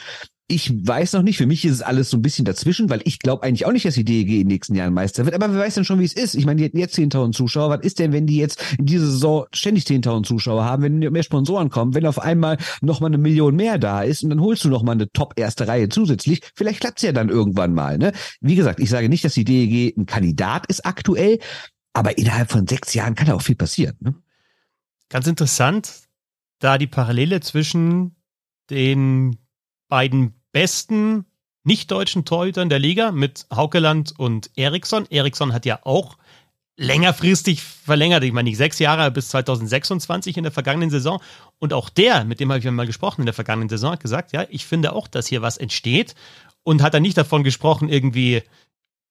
[0.50, 3.18] Ich weiß noch nicht, für mich ist es alles so ein bisschen dazwischen, weil ich
[3.18, 5.34] glaube eigentlich auch nicht, dass die DEG in den nächsten Jahren Meister wird.
[5.34, 6.34] Aber wer weiß denn schon, wie es ist?
[6.34, 7.68] Ich meine, die hätten jetzt 10.000 Zuschauer.
[7.68, 11.22] Was ist denn, wenn die jetzt in dieser Saison ständig 10.000 Zuschauer haben, wenn mehr
[11.22, 14.70] Sponsoren kommen, wenn auf einmal nochmal eine Million mehr da ist und dann holst du
[14.70, 16.40] nochmal eine Top-erste Reihe zusätzlich?
[16.54, 17.98] Vielleicht klappt's ja dann irgendwann mal.
[17.98, 18.12] Ne?
[18.40, 21.40] Wie gesagt, ich sage nicht, dass die DEG ein Kandidat ist aktuell,
[21.92, 23.96] aber innerhalb von sechs Jahren kann da auch viel passieren.
[24.00, 24.14] Ne?
[25.10, 26.08] Ganz interessant,
[26.58, 28.16] da die Parallele zwischen
[28.70, 29.36] den
[29.88, 31.24] beiden besten
[31.62, 35.06] nicht-deutschen Torhütern der Liga mit Haukeland und Eriksson.
[35.08, 36.18] Eriksson hat ja auch
[36.76, 38.24] längerfristig verlängert.
[38.24, 41.20] Ich meine, nicht sechs Jahre bis 2026 in der vergangenen Saison.
[41.60, 44.32] Und auch der, mit dem habe ich mal gesprochen in der vergangenen Saison, hat gesagt,
[44.32, 46.16] ja, ich finde auch, dass hier was entsteht.
[46.64, 48.42] Und hat dann nicht davon gesprochen, irgendwie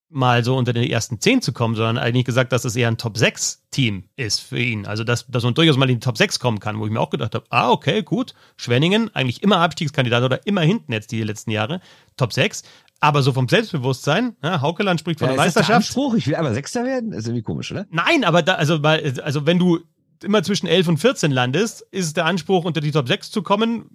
[0.10, 2.98] mal so unter den ersten zehn zu kommen, sondern eigentlich gesagt, dass es eher ein
[2.98, 4.86] Top-6-Team ist für ihn.
[4.86, 7.00] Also, dass, dass man durchaus mal in die Top 6 kommen kann, wo ich mir
[7.00, 11.24] auch gedacht habe, ah, okay, gut, Schwenningen, eigentlich immer Abstiegskandidat oder immer hinten jetzt die
[11.24, 11.82] letzten Jahre,
[12.16, 12.64] Top 6.
[13.00, 15.70] Aber so vom Selbstbewusstsein, ja, Haukeland spricht von ja, der Meisterschaft.
[15.70, 17.86] Das Anspruch, ich will aber Sechster werden, ist irgendwie komisch, oder?
[17.92, 19.80] Nein, aber da, also, also wenn du
[20.24, 23.90] immer zwischen 11 und 14 landest, ist der Anspruch, unter die Top 6 zu kommen,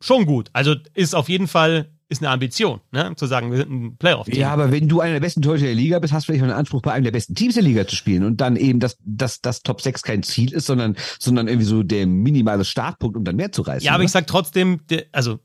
[0.00, 0.48] schon gut.
[0.52, 3.12] Also ist auf jeden Fall ist eine Ambition, ne?
[3.16, 4.38] zu sagen, wir sind ein Playoff-Team.
[4.38, 6.52] Ja, aber wenn du einer der besten Torhüter der Liga bist, hast du vielleicht einen
[6.52, 9.42] Anspruch, bei einem der besten Teams der Liga zu spielen und dann eben, dass, dass
[9.42, 13.36] das Top 6 kein Ziel ist, sondern, sondern irgendwie so der minimale Startpunkt, um dann
[13.36, 13.84] mehr zu reißen.
[13.84, 14.06] Ja, aber ne?
[14.06, 14.80] ich sag trotzdem,
[15.12, 15.38] also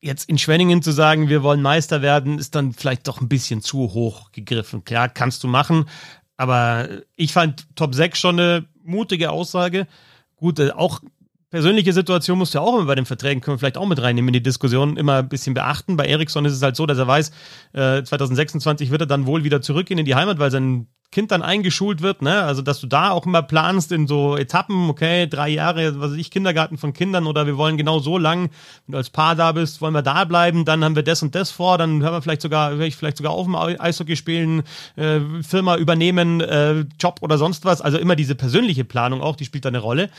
[0.00, 3.60] jetzt in Schwenningen zu sagen, wir wollen Meister werden, ist dann vielleicht doch ein bisschen
[3.60, 4.84] zu hoch gegriffen.
[4.84, 5.84] Klar, kannst du machen,
[6.38, 9.86] aber ich fand Top 6 schon eine mutige Aussage.
[10.36, 11.00] Gut, äh, auch
[11.50, 14.00] persönliche Situation musst du ja auch immer bei den Verträgen, können wir vielleicht auch mit
[14.02, 15.96] reinnehmen in die Diskussion, immer ein bisschen beachten.
[15.96, 17.30] Bei Ericsson ist es halt so, dass er weiß,
[17.72, 21.42] äh, 2026 wird er dann wohl wieder zurückgehen in die Heimat, weil sein Kind dann
[21.42, 22.42] eingeschult wird, ne?
[22.42, 26.18] Also, dass du da auch immer planst in so Etappen, okay, drei Jahre, was weiß
[26.18, 28.50] ich, Kindergarten von Kindern oder wir wollen genau so lang,
[28.86, 31.34] wenn du als Paar da bist, wollen wir da bleiben, dann haben wir das und
[31.34, 34.64] das vor, dann hören wir vielleicht sogar, höre ich vielleicht sogar auf dem Eishockey spielen,
[34.96, 37.80] äh, Firma übernehmen, äh, Job oder sonst was.
[37.80, 40.10] Also immer diese persönliche Planung auch, die spielt da eine Rolle.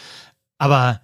[0.57, 1.01] Aber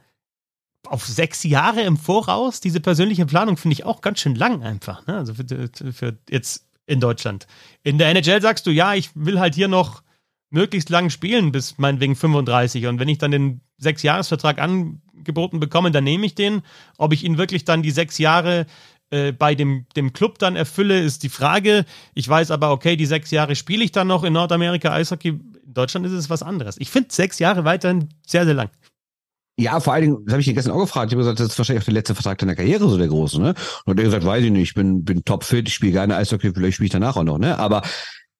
[0.87, 5.05] auf sechs Jahre im Voraus, diese persönliche Planung finde ich auch ganz schön lang einfach.
[5.07, 5.17] Ne?
[5.17, 7.47] Also für, für, jetzt in Deutschland.
[7.83, 10.03] In der NHL sagst du, ja, ich will halt hier noch
[10.49, 12.85] möglichst lang spielen, bis meinetwegen 35.
[12.87, 16.61] Und wenn ich dann den Sechs-Jahres-Vertrag angeboten bekomme, dann nehme ich den.
[16.97, 18.67] Ob ich ihn wirklich dann die sechs Jahre
[19.09, 21.85] äh, bei dem, dem Club dann erfülle, ist die Frage.
[22.13, 25.29] Ich weiß aber, okay, die sechs Jahre spiele ich dann noch in Nordamerika Eishockey.
[25.29, 26.77] In Deutschland ist es was anderes.
[26.77, 28.69] Ich finde sechs Jahre weiterhin sehr, sehr lang.
[29.57, 31.11] Ja, vor allen Dingen, das habe ich dir gestern auch gefragt.
[31.11, 33.39] Ich habe gesagt, das ist wahrscheinlich auch der letzte Vertrag deiner Karriere, so der große,
[33.39, 33.53] ne?
[33.85, 36.75] Und er gesagt, weiß ich nicht, ich bin, bin topfit, ich spiele gerne Eishockey, vielleicht
[36.75, 37.59] spiele ich danach auch noch, ne?
[37.59, 37.83] Aber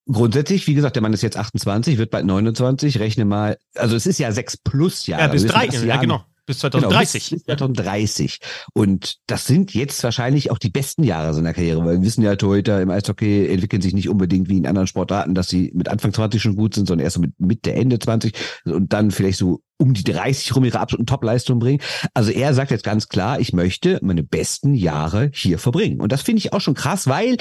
[0.06, 4.06] grundsätzlich, wie gesagt, der Mann ist jetzt 28, wird bald 29, rechne mal, also es
[4.06, 5.22] ist ja sechs plus Jahre.
[5.22, 6.24] Ja, bis also drei, ja, genau.
[6.46, 7.30] Bis 2030.
[7.30, 8.38] Genau, bis 2030.
[8.74, 12.36] Und das sind jetzt wahrscheinlich auch die besten Jahre seiner Karriere, weil wir wissen ja,
[12.36, 16.12] Torhüter im Eishockey entwickeln sich nicht unbedingt wie in anderen Sportarten, dass sie mit Anfang
[16.12, 19.60] 20 schon gut sind, sondern erst so mit Mitte, Ende 20 und dann vielleicht so
[19.78, 21.80] um die 30 rum ihre absoluten Topleistung bringen.
[22.12, 26.00] Also er sagt jetzt ganz klar, ich möchte meine besten Jahre hier verbringen.
[26.00, 27.38] Und das finde ich auch schon krass, weil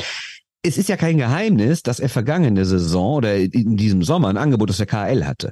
[0.63, 4.69] es ist ja kein Geheimnis, dass er vergangene Saison oder in diesem Sommer ein Angebot
[4.69, 5.51] aus der KL hatte.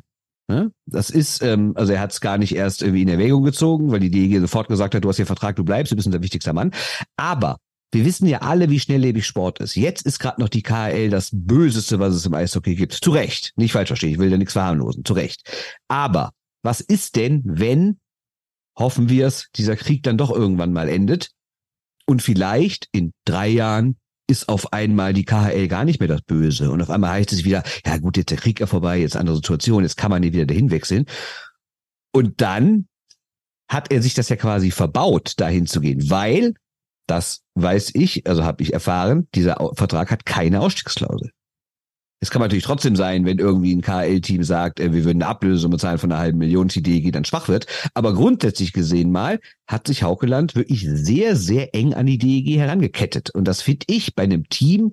[0.51, 0.71] Ne?
[0.85, 4.01] Das ist, ähm, also er hat es gar nicht erst irgendwie in Erwägung gezogen, weil
[4.01, 6.51] die DEG sofort gesagt hat, du hast hier Vertrag, du bleibst, du bist unser wichtigster
[6.51, 6.71] Mann.
[7.15, 7.55] Aber
[7.93, 9.75] wir wissen ja alle, wie schnelllebig Sport ist.
[9.75, 12.93] Jetzt ist gerade noch die KL das Böseste, was es im Eishockey gibt.
[12.93, 13.53] Zu Recht.
[13.55, 15.05] Nicht falsch verstehen, ich will da nichts verharmlosen.
[15.05, 15.41] Zu Recht.
[15.87, 16.31] Aber
[16.63, 17.99] was ist denn, wenn,
[18.77, 21.31] hoffen wir es, dieser Krieg dann doch irgendwann mal endet
[22.05, 23.95] und vielleicht in drei Jahren
[24.27, 26.71] ist auf einmal die KHL gar nicht mehr das Böse.
[26.71, 29.35] Und auf einmal heißt es wieder, ja gut, jetzt der Krieg ja vorbei, jetzt andere
[29.35, 31.05] Situation, jetzt kann man nicht wieder dahin wechseln.
[32.13, 32.87] Und dann
[33.69, 36.53] hat er sich das ja quasi verbaut, dahin zu gehen, weil,
[37.07, 41.31] das weiß ich, also habe ich erfahren, dieser Vertrag hat keine Ausstiegsklausel.
[42.23, 45.71] Es kann natürlich trotzdem sein, wenn irgendwie ein KL-Team sagt, äh, wir würden eine Ablösung
[45.71, 47.65] bezahlen von einer halben Million, die DEG dann schwach wird.
[47.95, 53.31] Aber grundsätzlich gesehen mal hat sich Haukeland wirklich sehr, sehr eng an die DEG herangekettet.
[53.31, 54.91] Und das finde ich bei einem Team,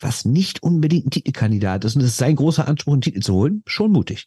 [0.00, 3.34] was nicht unbedingt ein Titelkandidat ist, und es ist sein großer Anspruch, einen Titel zu
[3.34, 4.26] holen, schon mutig.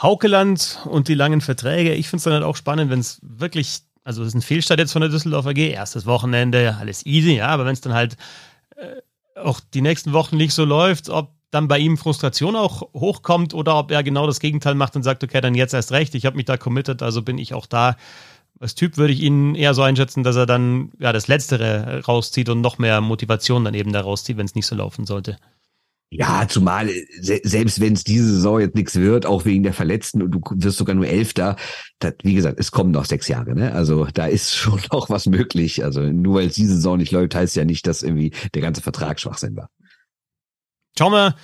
[0.00, 1.92] Haukeland und die langen Verträge.
[1.92, 4.80] Ich finde es dann halt auch spannend, wenn es wirklich, also es ist ein Fehlstart
[4.80, 8.16] jetzt von der Düsseldorfer G, erstes Wochenende, alles easy, ja, aber wenn es dann halt
[8.76, 9.02] äh,
[9.36, 13.76] auch die nächsten Wochen nicht so läuft, ob dann bei ihm Frustration auch hochkommt oder
[13.78, 16.36] ob er genau das Gegenteil macht und sagt, okay, dann jetzt erst recht, ich habe
[16.36, 17.96] mich da committed, also bin ich auch da.
[18.60, 22.48] Als Typ würde ich ihn eher so einschätzen, dass er dann ja das Letztere rauszieht
[22.48, 25.36] und noch mehr Motivation dann eben da rauszieht, wenn es nicht so laufen sollte.
[26.16, 26.88] Ja, zumal
[27.20, 30.40] se selbst wenn es diese Saison jetzt nichts wird, auch wegen der Verletzten und du
[30.52, 31.56] wirst sogar nur Elfter,
[31.98, 33.72] das, wie gesagt, es kommen noch sechs Jahre, ne?
[33.72, 35.82] Also da ist schon noch was möglich.
[35.82, 38.80] Also nur weil es diese Saison nicht läuft, heißt ja nicht, dass irgendwie der ganze
[38.80, 39.70] Vertrag Schwachsinn war.
[40.96, 41.34] Schauen wir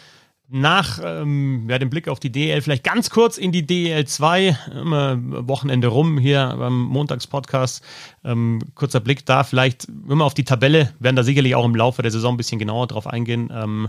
[0.48, 4.56] nach ähm, ja, dem Blick auf die DL vielleicht ganz kurz in die DL 2,
[4.80, 7.82] immer Wochenende rum hier beim Montagspodcast.
[8.24, 12.02] Ähm, kurzer Blick da, vielleicht immer auf die Tabelle, werden da sicherlich auch im Laufe
[12.02, 13.50] der Saison ein bisschen genauer drauf eingehen.
[13.52, 13.88] Ähm,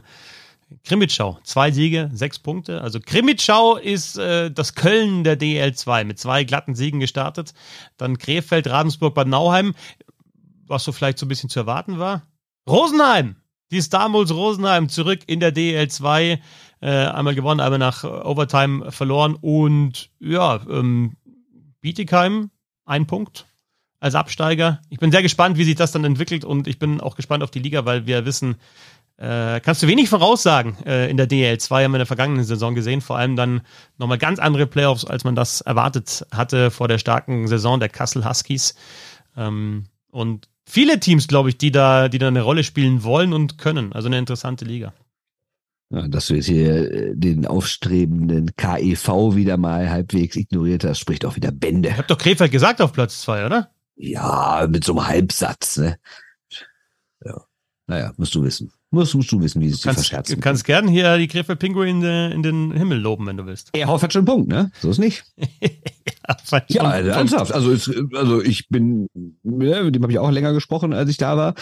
[0.83, 2.81] Krimitschau, zwei Siege, sechs Punkte.
[2.81, 7.53] Also Krimitschau ist äh, das Köln der DL2 mit zwei glatten Siegen gestartet.
[7.97, 9.73] Dann Krefeld, Ravensburg, Bad Nauheim,
[10.67, 12.23] was so vielleicht so ein bisschen zu erwarten war.
[12.67, 13.35] Rosenheim,
[13.71, 16.39] die Starmulls Rosenheim zurück in der DL2.
[16.81, 19.35] Äh, einmal gewonnen, einmal nach Overtime verloren.
[19.39, 21.15] Und ja, ähm,
[21.81, 22.51] Bietigheim,
[22.85, 23.45] ein Punkt
[23.99, 24.81] als Absteiger.
[24.89, 27.51] Ich bin sehr gespannt, wie sich das dann entwickelt und ich bin auch gespannt auf
[27.51, 28.55] die Liga, weil wir wissen,
[29.21, 32.73] äh, kannst du wenig voraussagen äh, in der DL2, haben wir in der vergangenen Saison
[32.73, 33.01] gesehen.
[33.01, 33.61] Vor allem dann
[33.99, 38.27] nochmal ganz andere Playoffs, als man das erwartet hatte vor der starken Saison der Kassel
[38.27, 38.73] Huskies.
[39.37, 43.59] Ähm, und viele Teams, glaube ich, die da, die da eine Rolle spielen wollen und
[43.59, 43.93] können.
[43.93, 44.91] Also eine interessante Liga.
[45.91, 51.25] Ja, dass du jetzt hier äh, den aufstrebenden KEV wieder mal halbwegs ignoriert hast, spricht
[51.25, 51.89] auch wieder Bände.
[51.89, 53.69] Ich hab doch Krefeld gesagt auf Platz zwei, oder?
[53.95, 55.97] Ja, mit so einem Halbsatz, ne?
[57.23, 57.43] Ja.
[57.85, 58.71] Naja, musst du wissen.
[58.93, 60.35] Musst, musst du wissen, wie sie sich verscherzen.
[60.35, 63.69] Du kannst gern hier die Krefeld Pinguin in, in, den Himmel loben, wenn du willst.
[63.71, 64.69] Er hat schon einen Punkt, ne?
[64.81, 65.23] So ist nicht.
[65.37, 67.53] ja, ja also ernsthaft.
[67.53, 69.07] Also, ist, also ich bin,
[69.43, 71.55] ja, mit dem habe ich auch länger gesprochen, als ich da war.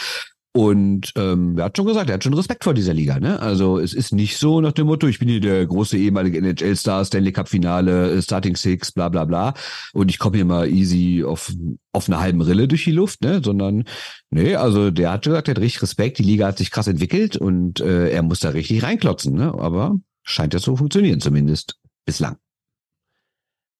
[0.51, 3.19] Und ähm, er hat schon gesagt, er hat schon Respekt vor dieser Liga.
[3.19, 3.39] Ne?
[3.39, 7.05] Also es ist nicht so nach dem Motto, ich bin hier der große ehemalige NHL-Star,
[7.05, 9.53] Stanley Cup-Finale, äh, Starting Six, bla bla bla.
[9.93, 11.53] Und ich komme hier mal easy auf,
[11.91, 13.41] auf einer halben Rille durch die Luft, ne?
[13.43, 13.83] Sondern,
[14.31, 16.87] nee, also der hat schon gesagt, er hat richtig Respekt, die Liga hat sich krass
[16.87, 19.53] entwickelt und äh, er muss da richtig reinklotzen, ne?
[19.53, 22.37] Aber scheint ja zu funktionieren, zumindest bislang.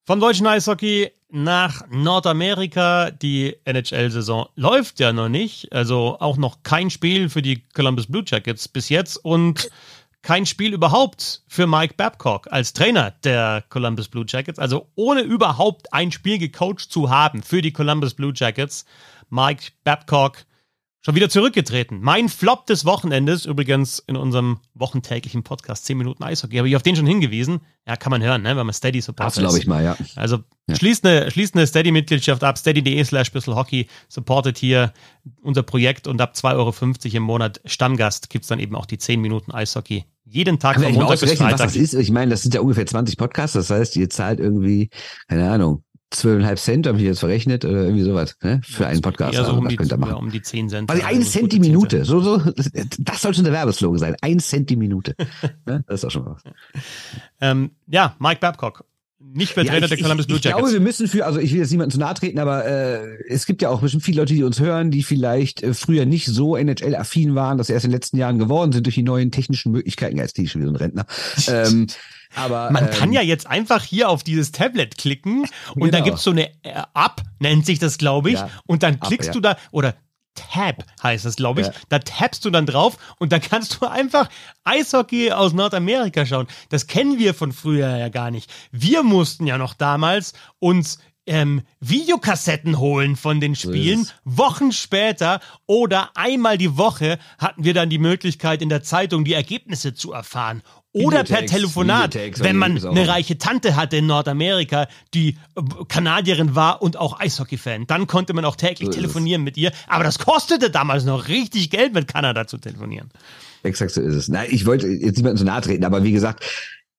[0.10, 3.12] Vom deutschen Eishockey nach Nordamerika.
[3.12, 5.72] Die NHL-Saison läuft ja noch nicht.
[5.72, 9.70] Also auch noch kein Spiel für die Columbus Blue Jackets bis jetzt und
[10.24, 14.58] kein Spiel überhaupt für Mike Babcock als Trainer der Columbus Blue Jackets.
[14.58, 18.86] Also ohne überhaupt ein Spiel gecoacht zu haben für die Columbus Blue Jackets.
[19.30, 20.44] Mike Babcock
[21.02, 22.00] Schon wieder zurückgetreten.
[22.02, 26.84] Mein Flop des Wochenendes, übrigens in unserem wochentäglichen Podcast 10 Minuten Eishockey, habe ich auf
[26.84, 27.62] den schon hingewiesen.
[27.88, 29.38] Ja, kann man hören, ne, wenn man Steady supportet.
[29.38, 29.96] Das glaube ich mal, ja.
[30.18, 30.76] Also ja.
[30.76, 34.92] schließt eine, schließt eine Steady-Mitgliedschaft ab, steady.de slash Hockey, supportet hier
[35.42, 39.22] unser Projekt und ab 2,50 Euro im Monat Stammgast gibt's dann eben auch die 10
[39.22, 40.04] Minuten Eishockey.
[40.26, 41.52] Jeden Tag von Montag bis Freitag.
[41.54, 41.94] Was das ist?
[41.94, 44.90] Ich meine, das sind ja ungefähr 20 Podcasts, das heißt, ihr zahlt irgendwie,
[45.30, 48.62] keine Ahnung, zwölfeinhalb Cent, habe ich jetzt verrechnet, oder irgendwie sowas, ne?
[48.64, 49.34] Für einen Podcast.
[49.34, 50.90] Ja, so um, die, ja, um die zehn Cent.
[50.90, 52.06] Also ein Cent die Minute.
[52.06, 52.38] So, so,
[53.00, 54.16] das soll schon der Werbeslogan sein.
[54.22, 55.16] Ein Cent die Minute.
[55.66, 55.84] ne?
[55.88, 56.42] Das ist auch schon was.
[57.42, 58.86] ähm, ja, Mike Babcock.
[59.22, 60.56] Nicht mehr Trainer ja, ich, der Columbus Blue Jackets.
[60.56, 63.18] Ich glaube, wir müssen für, also ich will jetzt niemandem zu nahe treten, aber äh,
[63.28, 66.26] es gibt ja auch bestimmt viele Leute, die uns hören, die vielleicht äh, früher nicht
[66.26, 69.30] so NHL-affin waren, dass sie erst in den letzten Jahren geworden sind durch die neuen
[69.30, 70.16] technischen Möglichkeiten.
[70.16, 71.06] Ja, jetzt ich schon wieder so ein Rentner.
[71.50, 71.88] ähm,
[72.36, 75.92] aber, Man ähm, kann ja jetzt einfach hier auf dieses Tablet klicken und genau.
[75.92, 78.40] da gibt's so eine äh, App, nennt sich das, glaube ich.
[78.40, 79.96] Ja, und dann klickst Up, du da, oder
[80.36, 81.68] Tab heißt das, glaube ich.
[81.68, 81.74] Ja.
[81.90, 84.30] Da tappst du dann drauf und da kannst du einfach
[84.64, 86.48] Eishockey aus Nordamerika schauen.
[86.70, 88.52] Das kennen wir von früher ja gar nicht.
[88.72, 94.06] Wir mussten ja noch damals uns ähm, Videokassetten holen von den Spielen.
[94.06, 99.26] So Wochen später oder einmal die Woche hatten wir dann die Möglichkeit, in der Zeitung
[99.26, 100.64] die Ergebnisse zu erfahren.
[100.92, 106.82] Oder per Telefonat, wenn man eine reiche Tante hatte in Nordamerika, die äh, Kanadierin war
[106.82, 107.86] und auch Eishockey-Fan.
[107.86, 109.72] Dann konnte man auch täglich so telefonieren mit ihr.
[109.88, 113.10] Aber das kostete damals noch richtig Geld, mit Kanada zu telefonieren.
[113.62, 114.30] Exakt so ist es.
[114.30, 116.44] Na, ich wollte jetzt niemandem so nahe treten, aber wie gesagt,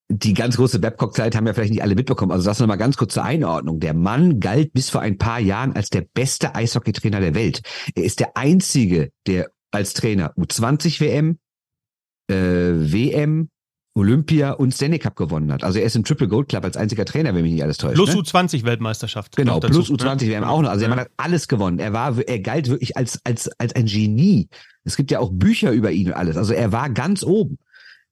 [0.08, 2.32] die ganz große Babcock-Zeit haben ja vielleicht nicht alle mitbekommen.
[2.32, 3.80] Also das nochmal ganz kurz zur Einordnung.
[3.80, 7.62] Der Mann galt bis vor ein paar Jahren als der beste Eishockeytrainer der Welt.
[7.94, 11.38] Er ist der einzige, der als Trainer U20 WM,
[12.28, 13.50] äh, WM,
[13.94, 15.64] Olympia und Stanley Cup gewonnen hat.
[15.64, 17.96] Also er ist im Triple Gold Club als einziger Trainer, wenn mich nicht alles täuscht.
[17.96, 18.20] Plus ne?
[18.20, 19.36] U20 Weltmeisterschaft.
[19.36, 20.30] Genau, plus dazu, U20 ne?
[20.32, 20.70] WM auch noch.
[20.70, 21.80] Also er hat alles gewonnen.
[21.80, 24.48] Er war, er galt wirklich als, als, als ein Genie.
[24.84, 26.36] Es gibt ja auch Bücher über ihn und alles.
[26.36, 27.58] Also er war ganz oben.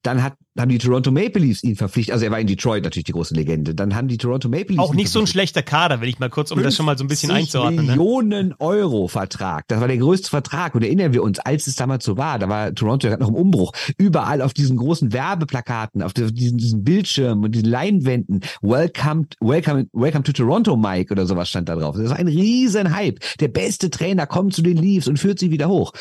[0.08, 2.14] Dann hat, haben die Toronto Maple Leafs ihn verpflichtet.
[2.14, 3.74] Also er war in Detroit natürlich die große Legende.
[3.74, 4.78] Dann haben die Toronto Maple Leafs.
[4.78, 7.04] Auch nicht so ein schlechter Kader, will ich mal kurz, um das schon mal so
[7.04, 7.84] ein bisschen einzuordnen.
[7.84, 7.92] Ne?
[7.92, 9.68] Millionen Euro Vertrag.
[9.68, 10.74] Das war der größte Vertrag.
[10.74, 13.34] Und erinnern wir uns, als es damals so war, da war Toronto gerade noch im
[13.34, 13.72] Umbruch.
[13.98, 18.40] Überall auf diesen großen Werbeplakaten, auf diesen, diesen Bildschirmen und diesen Leinwänden.
[18.62, 21.96] Welcome, welcome, welcome to Toronto, Mike oder sowas stand da drauf.
[21.98, 23.18] Das war ein riesen Hype.
[23.40, 25.92] Der beste Trainer kommt zu den Leafs und führt sie wieder hoch.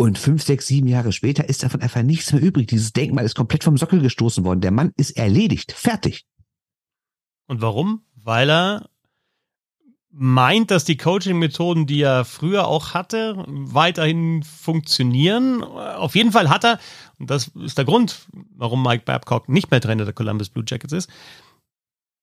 [0.00, 2.68] Und fünf, sechs, sieben Jahre später ist davon einfach nichts mehr übrig.
[2.68, 4.62] Dieses Denkmal ist komplett vom Sockel gestoßen worden.
[4.62, 5.72] Der Mann ist erledigt.
[5.72, 6.24] Fertig.
[7.48, 8.06] Und warum?
[8.14, 8.88] Weil er
[10.10, 15.62] meint, dass die Coaching-Methoden, die er früher auch hatte, weiterhin funktionieren.
[15.62, 16.80] Auf jeden Fall hat er,
[17.18, 18.26] und das ist der Grund,
[18.56, 21.10] warum Mike Babcock nicht mehr Trainer der Columbus Blue Jackets ist,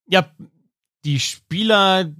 [0.07, 0.27] ja,
[1.05, 2.11] die Spieler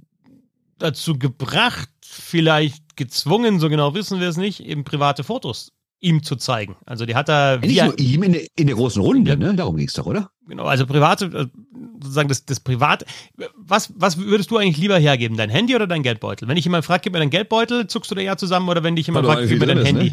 [0.78, 6.36] dazu gebracht, vielleicht gezwungen, so genau wissen wir es nicht, eben private Fotos ihm zu
[6.36, 6.76] zeigen.
[6.86, 7.58] Also die hat er.
[7.58, 9.54] Nicht nur ihm in der, in der großen Runde, ja, ne?
[9.54, 10.30] Darum ging es doch, oder?
[10.46, 11.46] Genau, also private, äh,
[12.00, 13.04] sozusagen das, das Privat.
[13.56, 15.36] Was, was würdest du eigentlich lieber hergeben?
[15.36, 16.48] Dein Handy oder dein Geldbeutel?
[16.48, 18.96] Wenn ich immer frage, gib mir dein Geldbeutel, zuckst du da ja zusammen oder wenn
[18.96, 20.10] ich immer frage, gib mir dein Handy?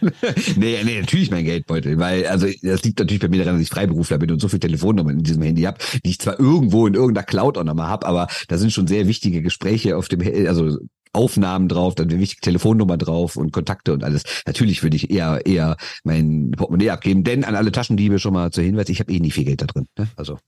[0.00, 0.12] Ne?
[0.56, 3.68] nee, nee, natürlich mein Geldbeutel, weil, also das liegt natürlich bei mir daran, dass ich
[3.68, 6.94] Freiberufler bin und so viele Telefonnummern in diesem Handy habe, die ich zwar irgendwo in
[6.94, 10.78] irgendeiner Cloud auch nochmal habe, aber da sind schon sehr wichtige Gespräche auf dem, also
[11.12, 14.22] Aufnahmen drauf, dann eine wichtige Telefonnummer drauf und Kontakte und alles.
[14.46, 18.64] Natürlich würde ich eher eher mein Portemonnaie abgeben, denn an alle Taschendiebe schon mal zur
[18.64, 19.86] Hinweis, ich habe eh nie viel Geld da drin.
[19.98, 20.08] Ne?
[20.16, 20.38] Also.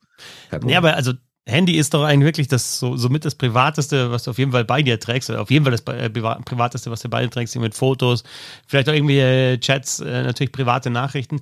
[0.67, 1.13] Ja, aber also
[1.47, 4.65] Handy ist doch eigentlich wirklich das so somit das privateste, was du auf jeden Fall
[4.65, 7.55] bei dir trägst, oder auf jeden Fall das äh, privateste, was du bei dir trägst,
[7.57, 8.25] mit Fotos,
[8.67, 11.41] vielleicht auch irgendwie Chats, äh, natürlich private Nachrichten.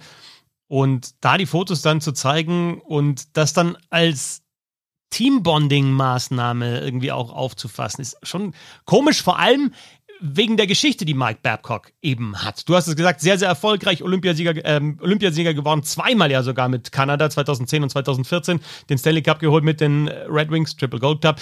[0.67, 4.42] Und da die Fotos dann zu zeigen und das dann als
[5.13, 8.03] Teambonding-Maßnahme irgendwie auch aufzufassen.
[8.03, 8.55] Ist schon
[8.85, 9.73] komisch, vor allem
[10.21, 12.69] wegen der Geschichte, die Mike Babcock eben hat.
[12.69, 16.93] Du hast es gesagt, sehr, sehr erfolgreich, Olympiasieger, ähm, Olympiasieger geworden, zweimal ja sogar mit
[16.93, 21.41] Kanada, 2010 und 2014, den Stanley Cup geholt mit den Red Wings, Triple Gold Cup.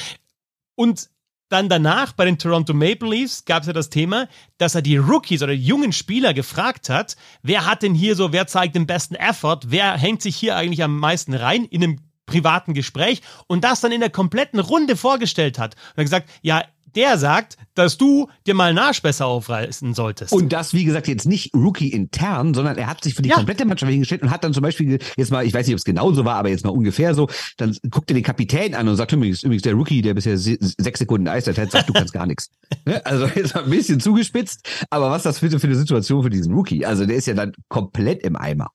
[0.76, 1.10] Und
[1.50, 4.96] dann danach bei den Toronto Maple Leafs gab es ja das Thema, dass er die
[4.96, 8.86] Rookies oder die jungen Spieler gefragt hat, wer hat denn hier so, wer zeigt den
[8.86, 11.98] besten Effort, wer hängt sich hier eigentlich am meisten rein in einem
[12.30, 15.74] privaten Gespräch und das dann in der kompletten Runde vorgestellt hat.
[15.74, 16.62] Und er gesagt, ja,
[16.94, 20.32] der sagt, dass du dir mal einen Arsch besser aufreißen solltest.
[20.32, 23.36] Und das, wie gesagt, jetzt nicht Rookie intern, sondern er hat sich für die ja.
[23.36, 25.84] komplette Mannschaft hingestellt und hat dann zum Beispiel, jetzt mal, ich weiß nicht, ob es
[25.84, 29.12] genauso war, aber jetzt mal ungefähr so, dann guckt er den Kapitän an und sagt,
[29.12, 32.50] übrigens, übrigens der Rookie, der bisher sechs Sekunden Eiszeit hat, sagt, du kannst gar nichts.
[32.86, 33.04] Ne?
[33.04, 36.54] Also jetzt mal ein bisschen zugespitzt, aber was das für, für eine Situation für diesen
[36.54, 36.86] Rookie?
[36.86, 38.70] Also der ist ja dann komplett im Eimer.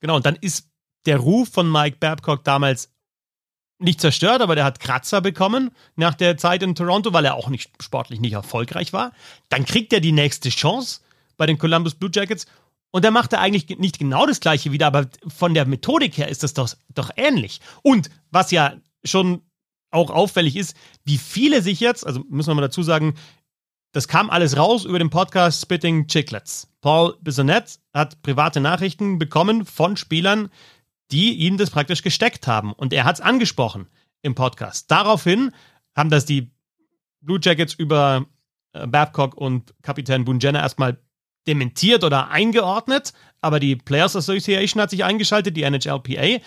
[0.00, 0.68] Genau, und dann ist
[1.06, 2.90] der Ruf von Mike Babcock damals
[3.78, 7.48] nicht zerstört, aber der hat Kratzer bekommen nach der Zeit in Toronto, weil er auch
[7.48, 9.12] nicht sportlich nicht erfolgreich war.
[9.48, 11.00] Dann kriegt er die nächste Chance
[11.36, 12.46] bei den Columbus Blue Jackets
[12.90, 16.28] und er macht er eigentlich nicht genau das gleiche wieder, aber von der Methodik her
[16.28, 17.60] ist das doch, doch ähnlich.
[17.82, 19.42] Und was ja schon
[19.90, 23.14] auch auffällig ist, wie viele sich jetzt, also müssen wir mal dazu sagen,
[23.92, 26.68] das kam alles raus über den Podcast Spitting Chicklets.
[26.80, 30.50] Paul Bissonette hat private Nachrichten bekommen von Spielern,
[31.10, 32.72] die ihm das praktisch gesteckt haben.
[32.72, 33.86] Und er hat es angesprochen
[34.22, 34.90] im Podcast.
[34.90, 35.52] Daraufhin
[35.94, 36.50] haben das die
[37.20, 38.26] Blue Jackets über
[38.72, 40.98] äh, Babcock und Kapitän Bunjena erstmal
[41.46, 46.42] dementiert oder eingeordnet, aber die Players Association hat sich eingeschaltet, die NHLPA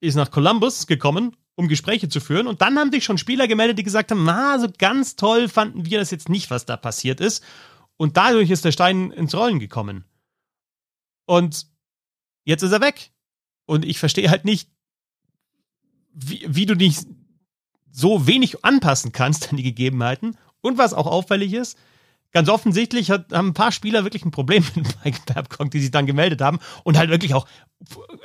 [0.00, 3.78] ist nach Columbus gekommen, um Gespräche zu führen und dann haben sich schon Spieler gemeldet,
[3.78, 7.20] die gesagt haben, na, so ganz toll fanden wir das jetzt nicht, was da passiert
[7.20, 7.44] ist
[7.98, 10.04] und dadurch ist der Stein ins Rollen gekommen.
[11.26, 11.66] Und
[12.44, 13.12] jetzt ist er weg.
[13.70, 14.68] Und ich verstehe halt nicht,
[16.12, 16.96] wie, wie du dich
[17.92, 20.36] so wenig anpassen kannst an die Gegebenheiten.
[20.60, 21.78] Und was auch auffällig ist,
[22.32, 25.90] ganz offensichtlich hat, haben ein paar Spieler wirklich ein Problem mit Mike Babcock, die sich
[25.90, 27.46] dann gemeldet haben und halt wirklich auch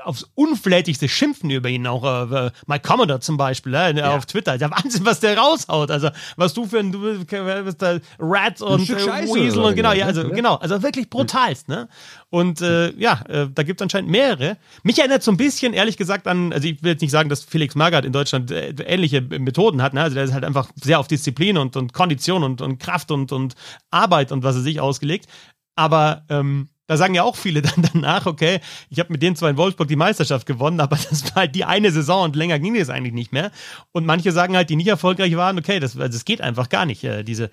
[0.04, 4.16] aufs unflätigste Schimpfen über ihn, auch äh, Mike Commodore zum Beispiel, äh, ja.
[4.16, 4.58] auf Twitter.
[4.58, 5.92] Der Wahnsinn, was der raushaut.
[5.92, 10.06] Also, was du für ein, du bist da Rat und äh, Weasel und genau, ja,
[10.06, 10.30] also, ja.
[10.30, 11.88] genau, also wirklich brutalst, ne?
[12.30, 14.58] Und äh, ja, äh, da gibt es anscheinend mehrere.
[14.84, 17.46] Mich erinnert so ein bisschen, ehrlich gesagt, an, also ich will jetzt nicht sagen, dass
[17.46, 20.02] Felix Magath in Deutschland äh, ähnliche Methoden hat, ne?
[20.02, 23.32] Also der ist halt einfach sehr auf Disziplin und, und Kondition und, und Kraft und,
[23.32, 23.56] und
[23.96, 25.28] Arbeit und was er sich ausgelegt.
[25.76, 29.50] Aber ähm, da sagen ja auch viele dann danach, okay, ich habe mit denen zwar
[29.50, 32.76] in Wolfsburg die Meisterschaft gewonnen, aber das war halt die eine Saison und länger ging
[32.76, 33.52] es eigentlich nicht mehr.
[33.92, 36.86] Und manche sagen halt, die nicht erfolgreich waren, okay, das, also das geht einfach gar
[36.86, 37.50] nicht, äh, diese,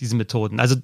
[0.00, 0.60] diese Methoden.
[0.60, 0.76] Also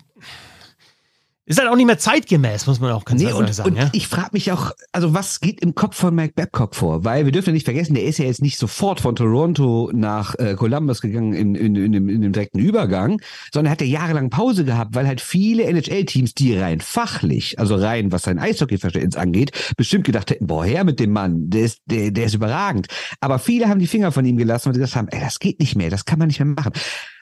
[1.47, 3.71] ist halt auch nicht mehr zeitgemäß, muss man auch ganz nee, und, sagen.
[3.71, 3.89] Und ja?
[3.93, 7.05] ich frage mich auch, also was geht im Kopf von Mike Babcock vor?
[7.05, 10.35] Weil wir dürfen ja nicht vergessen, der ist ja jetzt nicht sofort von Toronto nach
[10.39, 13.21] äh, Columbus gegangen in, in, in, dem, in dem direkten Übergang,
[13.53, 18.13] sondern hat er jahrelang Pause gehabt, weil halt viele NHL-Teams, die rein fachlich, also rein
[18.13, 22.13] was sein Eishockey-Verständnis angeht, bestimmt gedacht hätten, boah, her mit dem Mann, der ist, der,
[22.13, 22.87] der ist überragend.
[23.21, 25.75] Aber viele haben die Finger von ihm gelassen und gesagt haben, ey, das geht nicht
[25.75, 26.73] mehr, das kann man nicht mehr machen.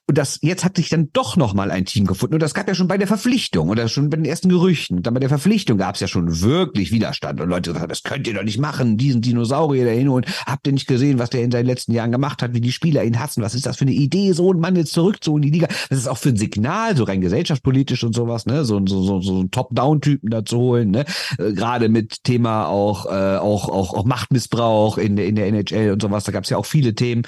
[0.09, 2.35] Und das, jetzt hat sich dann doch noch mal ein Team gefunden.
[2.37, 4.97] Und das gab ja schon bei der Verpflichtung oder schon bei den ersten Gerüchten.
[4.97, 7.43] Und dann bei der Verpflichtung gab es ja schon wirklich Widerstand.
[7.43, 10.25] Und Leute gesagt, das könnt ihr doch nicht machen, diesen Dinosaurier da hinholen.
[10.47, 13.05] Habt ihr nicht gesehen, was der in seinen letzten Jahren gemacht hat, wie die Spieler
[13.05, 13.43] ihn hassen?
[13.43, 15.69] Was ist das für eine Idee, so einen Mann jetzt zurückzuholen in die Liga?
[15.91, 18.65] Das ist auch für ein Signal, so rein gesellschaftspolitisch und sowas, ne?
[18.65, 21.05] So, so, so, so einen Top-Down-Typen da zu holen, ne?
[21.39, 26.01] Äh, Gerade mit Thema auch, äh, auch, auch, auch Machtmissbrauch in in der NHL und
[26.01, 26.25] sowas.
[26.25, 27.25] Da gab es ja auch viele Themen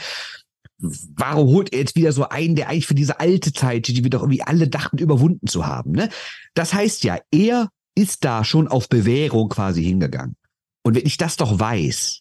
[0.81, 4.11] warum holt er jetzt wieder so einen, der eigentlich für diese alte Zeit, die wir
[4.11, 6.09] doch irgendwie alle dachten, überwunden zu haben, ne?
[6.55, 10.37] Das heißt ja, er ist da schon auf Bewährung quasi hingegangen.
[10.83, 12.21] Und wenn ich das doch weiß,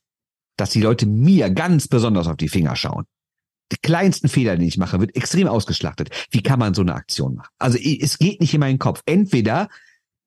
[0.57, 3.05] dass die Leute mir ganz besonders auf die Finger schauen,
[3.71, 6.09] die kleinsten Fehler, den ich mache, wird extrem ausgeschlachtet.
[6.31, 7.51] Wie kann man so eine Aktion machen?
[7.59, 9.01] Also es geht nicht in meinen Kopf.
[9.05, 9.69] Entweder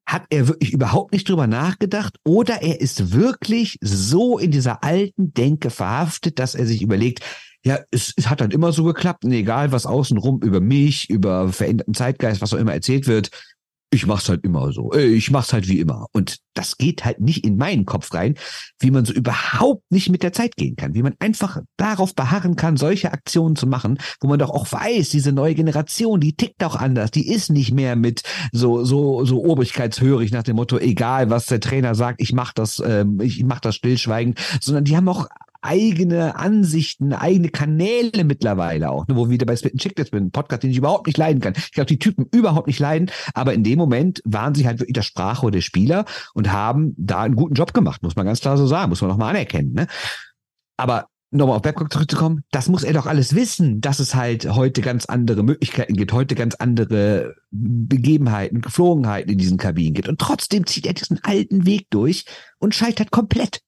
[0.07, 5.33] hat er wirklich überhaupt nicht drüber nachgedacht oder er ist wirklich so in dieser alten
[5.33, 7.21] Denke verhaftet, dass er sich überlegt,
[7.65, 11.53] ja, es, es hat dann immer so geklappt, und egal was außenrum über mich, über
[11.53, 13.31] veränderten Zeitgeist, was auch immer erzählt wird,
[13.93, 14.91] ich mach's halt immer so.
[14.93, 16.07] Äh, ich mach's halt wie immer.
[16.13, 18.37] Und das geht halt nicht in meinen Kopf rein,
[18.81, 22.57] wie man so überhaupt nicht mit der Zeit gehen kann, wie man einfach darauf beharren
[22.57, 26.65] kann, solche Aktionen zu machen, wo man doch auch weiß, diese neue Generation, die tickt
[26.65, 31.29] auch anders, die ist nicht mehr mit so so so obrigkeitshörig nach dem Motto, egal
[31.29, 35.09] was der Trainer sagt, ich mach das, ähm, ich mach das stillschweigend, sondern die haben
[35.09, 35.29] auch
[35.63, 40.31] eigene Ansichten, eigene Kanäle mittlerweile auch, ne, wo wir wieder bei Spit Chicklets bin, ein
[40.31, 41.55] Podcast, den ich überhaupt nicht leiden kann.
[41.57, 44.95] Ich glaube, die Typen überhaupt nicht leiden, aber in dem Moment waren sie halt wirklich
[44.95, 46.05] der Sprache der Spieler
[46.35, 49.11] und haben da einen guten Job gemacht, muss man ganz klar so sagen, muss man
[49.11, 49.73] noch mal anerkennen.
[49.73, 49.87] Ne?
[50.77, 54.83] Aber nochmal auf Babcock zurückzukommen, das muss er doch alles wissen, dass es halt heute
[54.83, 60.09] ganz andere Möglichkeiten gibt, heute ganz andere Begebenheiten, Geflogenheiten in diesen Kabinen gibt.
[60.09, 62.25] Und trotzdem zieht er diesen alten Weg durch
[62.59, 63.63] und scheitert komplett.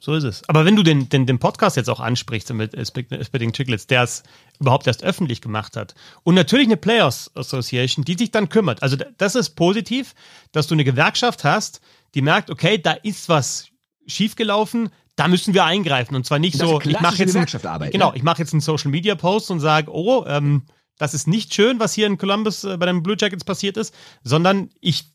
[0.00, 0.48] So ist es.
[0.48, 4.22] Aber wenn du den, den, den Podcast jetzt auch ansprichst mit Spitting Chicklets, der es
[4.58, 8.82] überhaupt erst öffentlich gemacht hat und natürlich eine Players Association, die sich dann kümmert.
[8.82, 10.14] Also das ist positiv,
[10.52, 11.82] dass du eine Gewerkschaft hast,
[12.14, 13.68] die merkt, okay, da ist was
[14.06, 18.14] schiefgelaufen, da müssen wir eingreifen und zwar nicht das so, ich mache jetzt ein, genau,
[18.14, 20.62] ich mache jetzt einen Social Media Post und sage, oh, ähm,
[20.96, 23.94] das ist nicht schön, was hier in Columbus äh, bei den Blue Jackets passiert ist,
[24.22, 25.12] sondern ich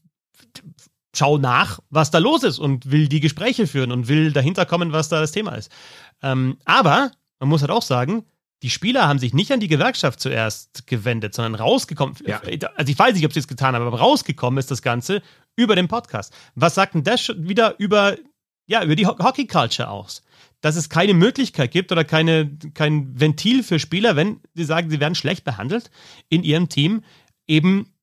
[1.17, 4.91] schau nach, was da los ist und will die Gespräche führen und will dahinter kommen,
[4.91, 5.71] was da das Thema ist.
[6.21, 8.25] Ähm, aber man muss halt auch sagen,
[8.63, 12.15] die Spieler haben sich nicht an die Gewerkschaft zuerst gewendet, sondern rausgekommen.
[12.25, 12.41] Ja.
[12.75, 15.21] Also ich weiß nicht, ob sie es getan haben, aber rausgekommen ist das Ganze
[15.55, 16.33] über den Podcast.
[16.55, 18.15] Was sagt denn das wieder über,
[18.65, 20.23] ja, über die Hockey Culture aus?
[20.61, 24.99] Dass es keine Möglichkeit gibt oder keine, kein Ventil für Spieler, wenn sie sagen, sie
[24.99, 25.91] werden schlecht behandelt
[26.29, 27.03] in ihrem Team,
[27.47, 27.93] eben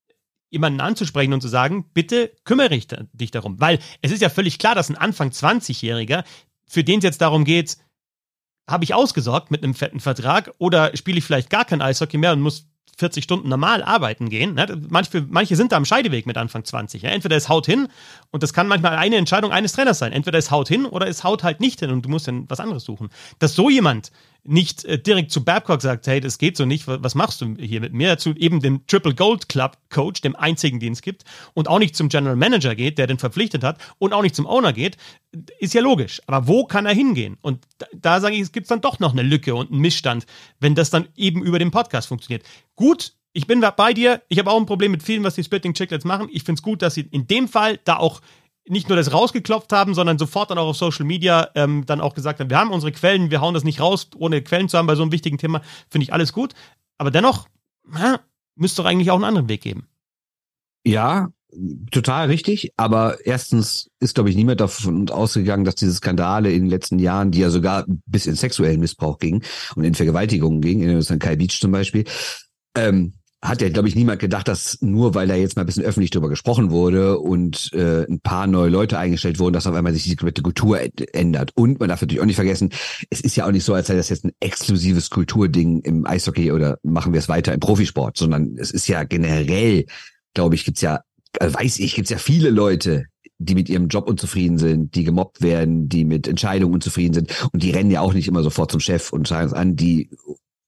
[0.52, 3.58] jemanden anzusprechen und zu sagen, bitte kümmere dich darum.
[3.58, 6.24] Weil es ist ja völlig klar, dass ein Anfang 20-Jähriger,
[6.66, 7.78] für den es jetzt darum geht,
[8.68, 12.32] habe ich ausgesorgt mit einem fetten Vertrag oder spiele ich vielleicht gar kein Eishockey mehr
[12.32, 12.66] und muss
[12.98, 14.54] 40 Stunden normal arbeiten gehen.
[14.54, 14.80] Ne?
[14.90, 17.02] Manche, manche sind da am Scheideweg mit Anfang 20.
[17.02, 17.10] Ne?
[17.10, 17.88] Entweder es haut hin
[18.30, 20.12] und das kann manchmal eine Entscheidung eines Trainers sein.
[20.12, 22.60] Entweder es haut hin oder es haut halt nicht hin und du musst dann was
[22.60, 23.08] anderes suchen.
[23.38, 24.12] Dass so jemand
[24.44, 27.80] nicht äh, direkt zu Babcock sagt, hey, das geht so nicht, was machst du hier
[27.80, 28.18] mit mir?
[28.18, 31.24] Zu eben dem Triple Gold Club Coach, dem einzigen, den es gibt,
[31.54, 34.46] und auch nicht zum General Manager geht, der den verpflichtet hat, und auch nicht zum
[34.46, 34.96] Owner geht,
[35.58, 36.20] ist ja logisch.
[36.26, 37.38] Aber wo kann er hingehen?
[37.40, 40.26] Und da, da sage ich, es gibt dann doch noch eine Lücke und einen Missstand,
[40.58, 42.44] wenn das dann eben über den Podcast funktioniert.
[42.74, 44.22] Gut, ich bin bei dir.
[44.28, 46.28] Ich habe auch ein Problem mit vielen, was die Splitting Chicklets machen.
[46.30, 48.20] Ich finde es gut, dass sie in dem Fall da auch
[48.68, 52.14] nicht nur das rausgeklopft haben, sondern sofort dann auch auf Social Media ähm, dann auch
[52.14, 54.86] gesagt haben, wir haben unsere Quellen, wir hauen das nicht raus, ohne Quellen zu haben
[54.86, 56.54] bei so einem wichtigen Thema, finde ich alles gut.
[56.98, 57.48] Aber dennoch,
[57.86, 58.20] na,
[58.54, 59.88] müsste doch eigentlich auch einen anderen Weg geben.
[60.84, 61.30] Ja,
[61.90, 62.72] total richtig.
[62.76, 67.30] Aber erstens ist, glaube ich, niemand davon ausgegangen, dass diese Skandale in den letzten Jahren,
[67.30, 69.42] die ja sogar bis in sexuellen Missbrauch gingen
[69.74, 72.04] und in Vergewaltigungen gingen, in Kai Beach zum Beispiel,
[72.76, 75.82] ähm, hat ja, glaube ich, niemand gedacht, dass nur weil da jetzt mal ein bisschen
[75.82, 79.92] öffentlich drüber gesprochen wurde und äh, ein paar neue Leute eingestellt wurden, dass auf einmal
[79.92, 80.78] sich die komplette Kultur
[81.12, 81.50] ändert.
[81.56, 82.70] Und man darf natürlich auch nicht vergessen,
[83.10, 86.52] es ist ja auch nicht so, als sei das jetzt ein exklusives Kulturding im Eishockey
[86.52, 89.86] oder machen wir es weiter im Profisport, sondern es ist ja generell,
[90.34, 91.00] glaube ich, gibt's ja,
[91.40, 93.06] äh, weiß ich, gibt's ja viele Leute,
[93.38, 97.64] die mit ihrem Job unzufrieden sind, die gemobbt werden, die mit Entscheidungen unzufrieden sind und
[97.64, 100.10] die rennen ja auch nicht immer sofort zum Chef und sagen es an, die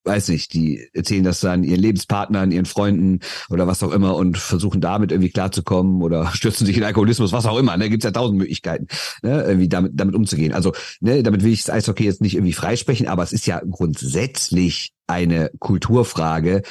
[0.04, 4.38] weiß nicht, die erzählen das dann ihren Lebenspartnern, ihren Freunden oder was auch immer und
[4.38, 7.76] versuchen damit irgendwie klarzukommen oder stürzen sich in Alkoholismus, was auch immer.
[7.76, 8.86] Ne, gibt's ja tausend Möglichkeiten,
[9.22, 10.52] ne, irgendwie damit damit umzugehen.
[10.52, 13.60] Also, ne, damit will ich das Eishockey jetzt nicht irgendwie freisprechen, aber es ist ja
[13.68, 16.62] grundsätzlich eine Kulturfrage,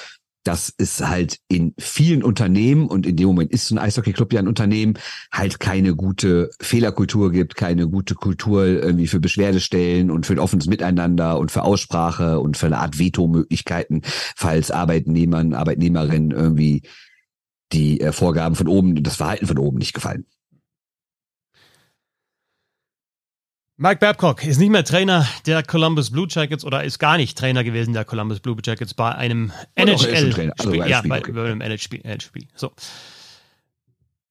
[0.44, 4.48] dass es halt in vielen Unternehmen und in dem Moment ist ein Eishockey-Club ja ein
[4.48, 4.96] Unternehmen,
[5.32, 10.68] halt keine gute Fehlerkultur gibt, keine gute Kultur irgendwie für Beschwerdestellen und für ein offenes
[10.68, 14.02] Miteinander und für Aussprache und für eine Art Veto-Möglichkeiten,
[14.36, 16.84] falls Arbeitnehmern, Arbeitnehmerinnen irgendwie
[17.72, 20.26] die äh, Vorgaben von oben, das Verhalten von oben nicht gefallen.
[23.84, 27.66] Mike Babcock ist nicht mehr Trainer der Columbus Blue Jackets oder ist gar nicht Trainer
[27.66, 30.54] gewesen der Columbus Blue Jackets bei einem NHL-Spiel.
[30.58, 31.34] Also ja, bei, okay.
[31.34, 32.48] bei einem NHL-Spiel.
[32.56, 32.72] So.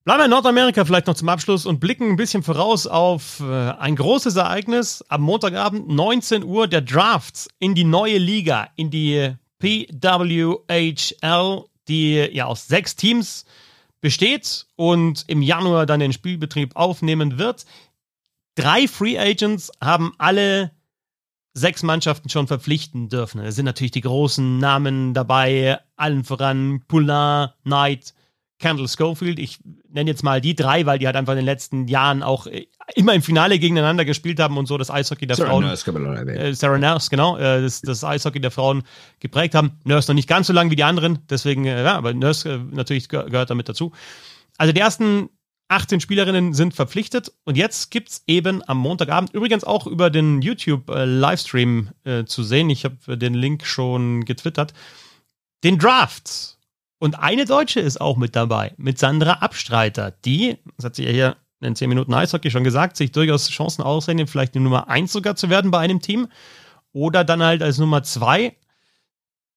[0.04, 3.72] Bleiben wir in Nordamerika vielleicht noch zum Abschluss und blicken ein bisschen voraus auf äh,
[3.72, 5.04] ein großes Ereignis.
[5.08, 10.96] Am Montagabend 19 Uhr der Draft in die neue Liga, in die PWHL,
[11.88, 13.44] die ja aus sechs Teams
[14.00, 17.66] besteht und im Januar dann den Spielbetrieb aufnehmen wird.
[18.54, 20.72] Drei Free Agents haben alle
[21.54, 23.42] sechs Mannschaften schon verpflichten dürfen.
[23.42, 28.14] Da sind natürlich die großen Namen dabei, allen voran Poulain, Knight,
[28.58, 29.38] Kendall Schofield.
[29.38, 29.58] Ich
[29.90, 32.66] nenne jetzt mal die drei, weil die halt einfach in den letzten Jahren auch äh,
[32.94, 35.64] immer im Finale gegeneinander gespielt haben und so das Eishockey der Sarah Frauen.
[35.64, 38.84] Nurse, äh, Sarah Nurse, genau, äh, das, das, Eishockey der Frauen
[39.20, 39.78] geprägt haben.
[39.84, 42.58] Nurse noch nicht ganz so lang wie die anderen, deswegen, äh, ja, aber Nurse äh,
[42.74, 43.92] natürlich gehört damit dazu.
[44.56, 45.28] Also die ersten
[45.72, 50.42] 18 Spielerinnen sind verpflichtet und jetzt gibt es eben am Montagabend übrigens auch über den
[50.42, 52.70] YouTube-Livestream äh, äh, zu sehen.
[52.70, 54.74] Ich habe den Link schon getwittert.
[55.64, 56.58] Den Draft.
[56.98, 61.10] Und eine Deutsche ist auch mit dabei, mit Sandra Abstreiter, die, das hat sie ja
[61.10, 64.88] hier in den 10 Minuten Eishockey schon gesagt, sich durchaus Chancen aussehen, vielleicht die Nummer
[64.88, 66.28] 1 sogar zu werden bei einem Team.
[66.92, 68.54] Oder dann halt als Nummer 2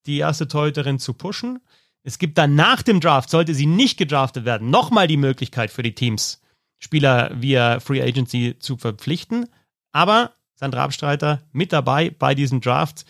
[0.05, 1.59] die erste Torhüterin zu pushen.
[2.05, 5.81] Es gibt dann nach dem Draft, sollte sie nicht gedraftet werden, nochmal die Möglichkeit für
[5.81, 6.39] die Teams,
[6.77, 9.47] Spieler via Free Agency zu verpflichten.
[9.91, 13.05] Aber Sandra Abstreiter mit dabei bei diesem Draft.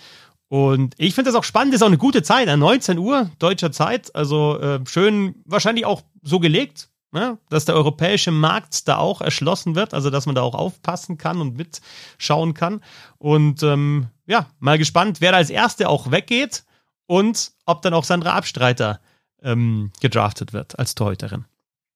[0.48, 4.16] Und ich finde das auch spannend, ist auch eine gute Zeit, 19 Uhr deutscher Zeit.
[4.16, 7.38] Also äh, schön, wahrscheinlich auch so gelegt, ne?
[7.50, 11.42] dass der europäische Markt da auch erschlossen wird, also dass man da auch aufpassen kann
[11.42, 12.82] und mitschauen kann.
[13.18, 16.64] Und ähm, ja, mal gespannt, wer da als Erste auch weggeht
[17.08, 19.00] und ob dann auch Sandra Abstreiter
[19.42, 21.46] ähm, gedraftet wird als Torhüterin.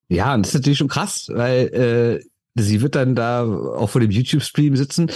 [0.07, 2.21] Ja, und das ist natürlich schon krass, weil
[2.55, 5.11] äh, sie wird dann da auch vor dem YouTube-Stream sitzen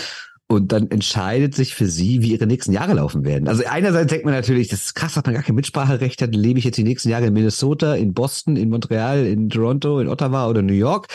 [0.47, 3.47] und dann entscheidet sich für sie, wie ihre nächsten Jahre laufen werden.
[3.47, 6.35] Also einerseits denkt man natürlich, das ist krass, dass man gar kein Mitspracherecht hat.
[6.35, 10.07] Lebe ich jetzt die nächsten Jahre in Minnesota, in Boston, in Montreal, in Toronto, in
[10.07, 11.07] Ottawa oder New York.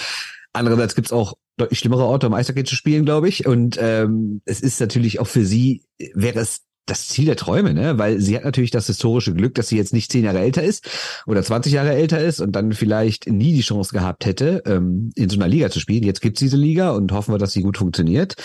[0.52, 3.46] Andererseits gibt's auch deutlich schlimmere Orte, um Eishockey zu spielen, glaube ich.
[3.46, 7.98] Und ähm, es ist natürlich auch für sie, wäre es das Ziel der Träume, ne?
[7.98, 10.88] Weil sie hat natürlich das historische Glück, dass sie jetzt nicht zehn Jahre älter ist
[11.26, 15.28] oder 20 Jahre älter ist und dann vielleicht nie die Chance gehabt hätte, ähm, in
[15.28, 16.02] so einer Liga zu spielen.
[16.02, 18.36] Jetzt gibt's diese Liga und hoffen wir, dass sie gut funktioniert.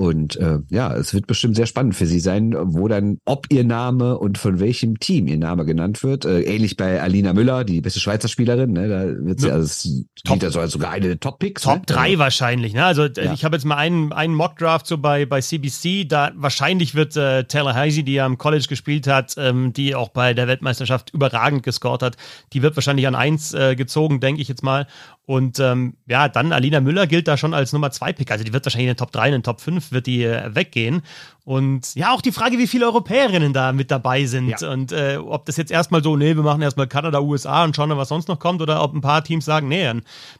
[0.00, 3.64] Und äh, ja, es wird bestimmt sehr spannend für sie sein, wo dann, ob ihr
[3.64, 6.24] Name und von welchem Team ihr Name genannt wird.
[6.24, 8.72] Äh, ähnlich bei Alina Müller, die beste Schweizer Spielerin.
[8.72, 8.88] Ne?
[8.88, 9.52] Da wird sie, ja.
[9.52, 9.90] also
[10.24, 11.64] Top, also sogar eine der Top-Picks.
[11.64, 12.00] Top 3 ne?
[12.00, 12.72] Also wahrscheinlich.
[12.72, 12.82] Ne?
[12.82, 13.34] Also ja.
[13.34, 16.08] ich habe jetzt mal einen, einen Mock-Draft so bei, bei CBC.
[16.08, 20.08] Da wahrscheinlich wird äh, Taylor Heisey, die ja am College gespielt hat, ähm, die auch
[20.08, 22.16] bei der Weltmeisterschaft überragend gescored hat,
[22.54, 24.86] die wird wahrscheinlich an eins äh, gezogen, denke ich jetzt mal.
[25.30, 28.32] Und ähm, ja, dann Alina Müller gilt da schon als Nummer 2 Pick.
[28.32, 30.52] Also die wird wahrscheinlich in den Top 3, in den Top 5 wird die äh,
[30.56, 31.02] weggehen.
[31.44, 34.60] Und ja, auch die Frage, wie viele Europäerinnen da mit dabei sind.
[34.60, 34.72] Ja.
[34.72, 37.96] Und äh, ob das jetzt erstmal so, nee, wir machen erstmal Kanada, USA und schauen,
[37.96, 38.60] was sonst noch kommt.
[38.60, 39.88] Oder ob ein paar Teams sagen, nee,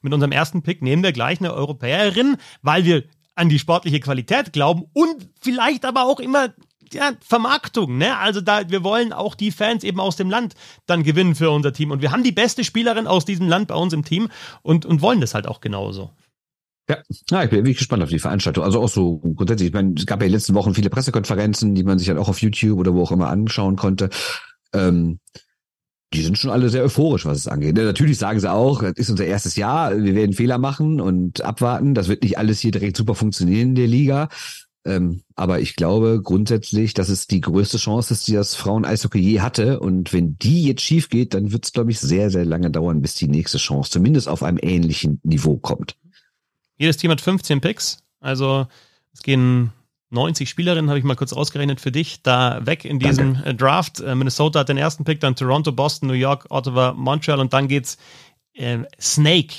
[0.03, 3.05] mit unserem ersten Pick nehmen wir gleich eine Europäerin, weil wir
[3.37, 6.49] an die sportliche Qualität glauben und vielleicht aber auch immer
[6.93, 8.19] ja, Vermarktung, ne?
[8.19, 10.55] Also da, wir wollen auch die Fans eben aus dem Land
[10.87, 11.91] dann gewinnen für unser Team.
[11.91, 14.29] Und wir haben die beste Spielerin aus diesem Land bei uns im Team
[14.63, 16.11] und, und wollen das halt auch genauso.
[16.89, 16.99] Ja,
[17.31, 18.65] ja, ich bin wirklich gespannt auf die Veranstaltung.
[18.65, 21.75] Also auch so grundsätzlich, ich meine, es gab ja in den letzten Wochen viele Pressekonferenzen,
[21.75, 24.11] die man sich halt auch auf YouTube oder wo auch immer anschauen konnte.
[24.73, 25.21] Ähm,
[26.13, 27.77] die sind schon alle sehr euphorisch, was es angeht.
[27.77, 31.95] Natürlich sagen sie auch, das ist unser erstes Jahr, wir werden Fehler machen und abwarten.
[31.95, 34.29] Das wird nicht alles hier direkt super funktionieren in der Liga.
[34.91, 39.41] Ähm, aber ich glaube grundsätzlich, dass es die größte Chance ist, die das Frauen-Eishockey je
[39.41, 39.81] hatte.
[39.81, 43.01] Und wenn die jetzt schief geht, dann wird es, glaube ich, sehr, sehr lange dauern,
[43.01, 45.97] bis die nächste Chance zumindest auf einem ähnlichen Niveau kommt.
[46.77, 48.03] Jedes Team hat 15 Picks.
[48.21, 48.67] Also
[49.13, 49.73] es gehen
[50.11, 53.49] 90 Spielerinnen, habe ich mal kurz ausgerechnet für dich, da weg in diesem Danke.
[53.49, 54.01] Äh, Draft.
[54.01, 57.69] Äh, Minnesota hat den ersten Pick, dann Toronto, Boston, New York, Ottawa, Montreal und dann
[57.69, 57.97] geht's
[58.55, 59.55] äh, Snake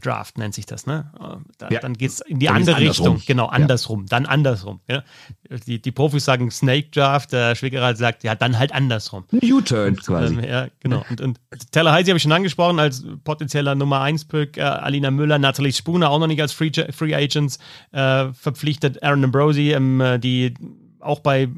[0.00, 1.10] Draft nennt sich das, ne?
[1.58, 1.80] Da, ja.
[1.80, 3.20] Dann geht es in die dann andere Richtung.
[3.26, 4.02] Genau, andersrum.
[4.02, 4.06] Ja.
[4.10, 4.80] Dann andersrum.
[4.88, 5.02] Ja?
[5.66, 9.24] Die, die Profis sagen Snake Draft, der Schwickerer sagt, ja, dann halt andersrum.
[9.32, 10.34] U-Turn quasi.
[10.34, 11.04] Ähm, ja, genau.
[11.10, 11.38] Und, und
[11.72, 14.56] Teller Heisey habe ich schon angesprochen als potenzieller Nummer 1 Pick.
[14.56, 17.58] Äh, Alina Müller, Natalie Spooner auch noch nicht als Free, Free Agents
[17.92, 19.02] äh, verpflichtet.
[19.02, 20.54] Aaron Ambrosi, ähm, die
[21.00, 21.48] auch bei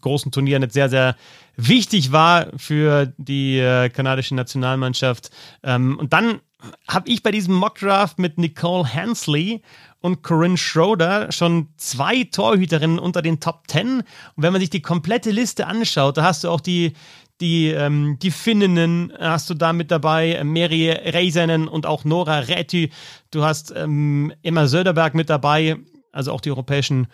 [0.00, 1.16] großen Turnieren jetzt sehr, sehr
[1.56, 5.30] wichtig war für die äh, kanadische Nationalmannschaft.
[5.62, 6.40] Ähm, und dann
[6.88, 9.62] habe ich bei diesem Mockdraft mit Nicole Hensley
[10.00, 13.98] und Corinne Schroeder schon zwei Torhüterinnen unter den Top Ten.
[13.98, 14.04] Und
[14.36, 16.94] wenn man sich die komplette Liste anschaut, da hast du auch die,
[17.40, 22.40] die, ähm, die Finninnen hast du da mit dabei, äh, Meri Reisenen und auch Nora
[22.40, 22.90] Räty.
[23.30, 25.76] Du hast ähm, Emma Söderberg mit dabei,
[26.12, 27.06] also auch die europäischen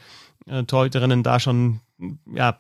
[0.46, 1.80] äh, Torhüterinnen da schon
[2.32, 2.58] ja,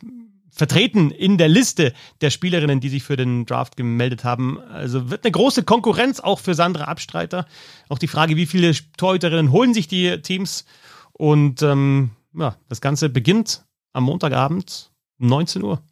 [0.56, 1.92] vertreten in der Liste
[2.22, 4.58] der Spielerinnen, die sich für den Draft gemeldet haben.
[4.58, 7.46] Also wird eine große Konkurrenz auch für Sandra Abstreiter.
[7.88, 10.64] Auch die Frage, wie viele Torhüterinnen holen sich die Teams.
[11.12, 15.82] Und ähm, ja, das Ganze beginnt am Montagabend um 19 Uhr.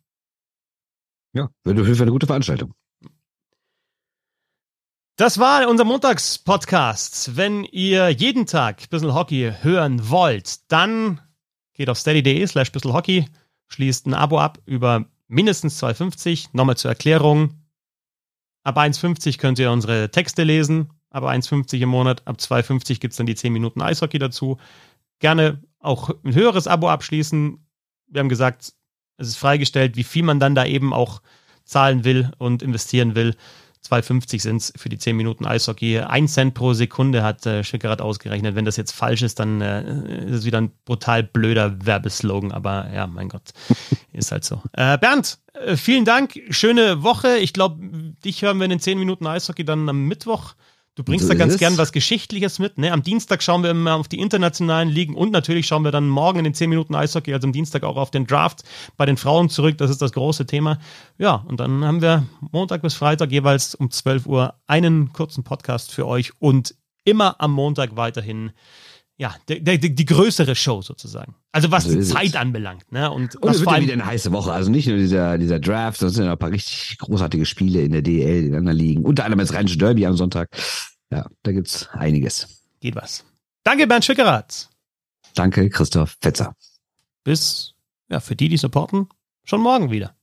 [1.34, 2.74] Ja, wird auf jeden Fall eine gute Veranstaltung.
[5.16, 7.36] Das war unser Montagspodcast.
[7.36, 11.20] Wenn ihr jeden Tag ein bisschen Hockey hören wollt, dann
[11.74, 13.26] geht auf steady.de slash Hockey,
[13.68, 16.48] schließt ein Abo ab über mindestens 2,50.
[16.52, 17.64] Nochmal zur Erklärung.
[18.62, 20.90] Ab 1,50 könnt ihr unsere Texte lesen.
[21.10, 22.26] Ab 1,50 im Monat.
[22.26, 24.58] Ab 2,50 gibt es dann die 10 Minuten Eishockey dazu.
[25.18, 27.64] Gerne auch ein höheres Abo abschließen.
[28.08, 28.72] Wir haben gesagt,
[29.16, 31.22] es ist freigestellt, wie viel man dann da eben auch
[31.64, 33.36] zahlen will und investieren will.
[33.88, 36.00] 2,50 sind es für die 10 Minuten Eishockey.
[36.00, 38.54] Ein Cent pro Sekunde hat äh, Schickerath ausgerechnet.
[38.54, 42.52] Wenn das jetzt falsch ist, dann äh, ist es wieder ein brutal blöder Werbeslogan.
[42.52, 43.50] Aber ja, mein Gott,
[44.12, 44.62] ist halt so.
[44.72, 46.40] Äh, Bernd, äh, vielen Dank.
[46.48, 47.36] Schöne Woche.
[47.36, 47.78] Ich glaube,
[48.24, 50.54] dich hören wir in den 10 Minuten Eishockey dann am Mittwoch.
[50.96, 52.78] Du bringst so da ganz gern was Geschichtliches mit.
[52.78, 52.92] Ne?
[52.92, 56.38] Am Dienstag schauen wir immer auf die internationalen Ligen und natürlich schauen wir dann morgen
[56.38, 58.62] in den 10 Minuten Eishockey, also am Dienstag auch auf den Draft
[58.96, 59.76] bei den Frauen zurück.
[59.78, 60.78] Das ist das große Thema.
[61.18, 65.90] Ja, und dann haben wir Montag bis Freitag jeweils um 12 Uhr einen kurzen Podcast
[65.90, 68.52] für euch und immer am Montag weiterhin
[69.16, 71.36] ja, der, der, die größere Show sozusagen.
[71.52, 72.34] Also was so die Zeit es.
[72.34, 72.90] anbelangt.
[72.90, 73.10] Ne?
[73.10, 74.52] Und, und es wird ja wieder eine heiße Woche.
[74.52, 77.92] Also nicht nur dieser, dieser Draft, sondern es sind ein paar richtig großartige Spiele in
[77.92, 79.04] der DL, dann da liegen.
[79.04, 80.48] Unter anderem das Rheinische Derby am Sonntag.
[81.10, 82.62] Ja, da gibt's einiges.
[82.80, 83.24] Geht was.
[83.62, 84.68] Danke, Bernd Schickerath.
[85.34, 86.54] Danke, Christoph Fetzer.
[87.22, 87.74] Bis,
[88.10, 89.08] ja, für die, die supporten,
[89.44, 90.16] schon morgen wieder.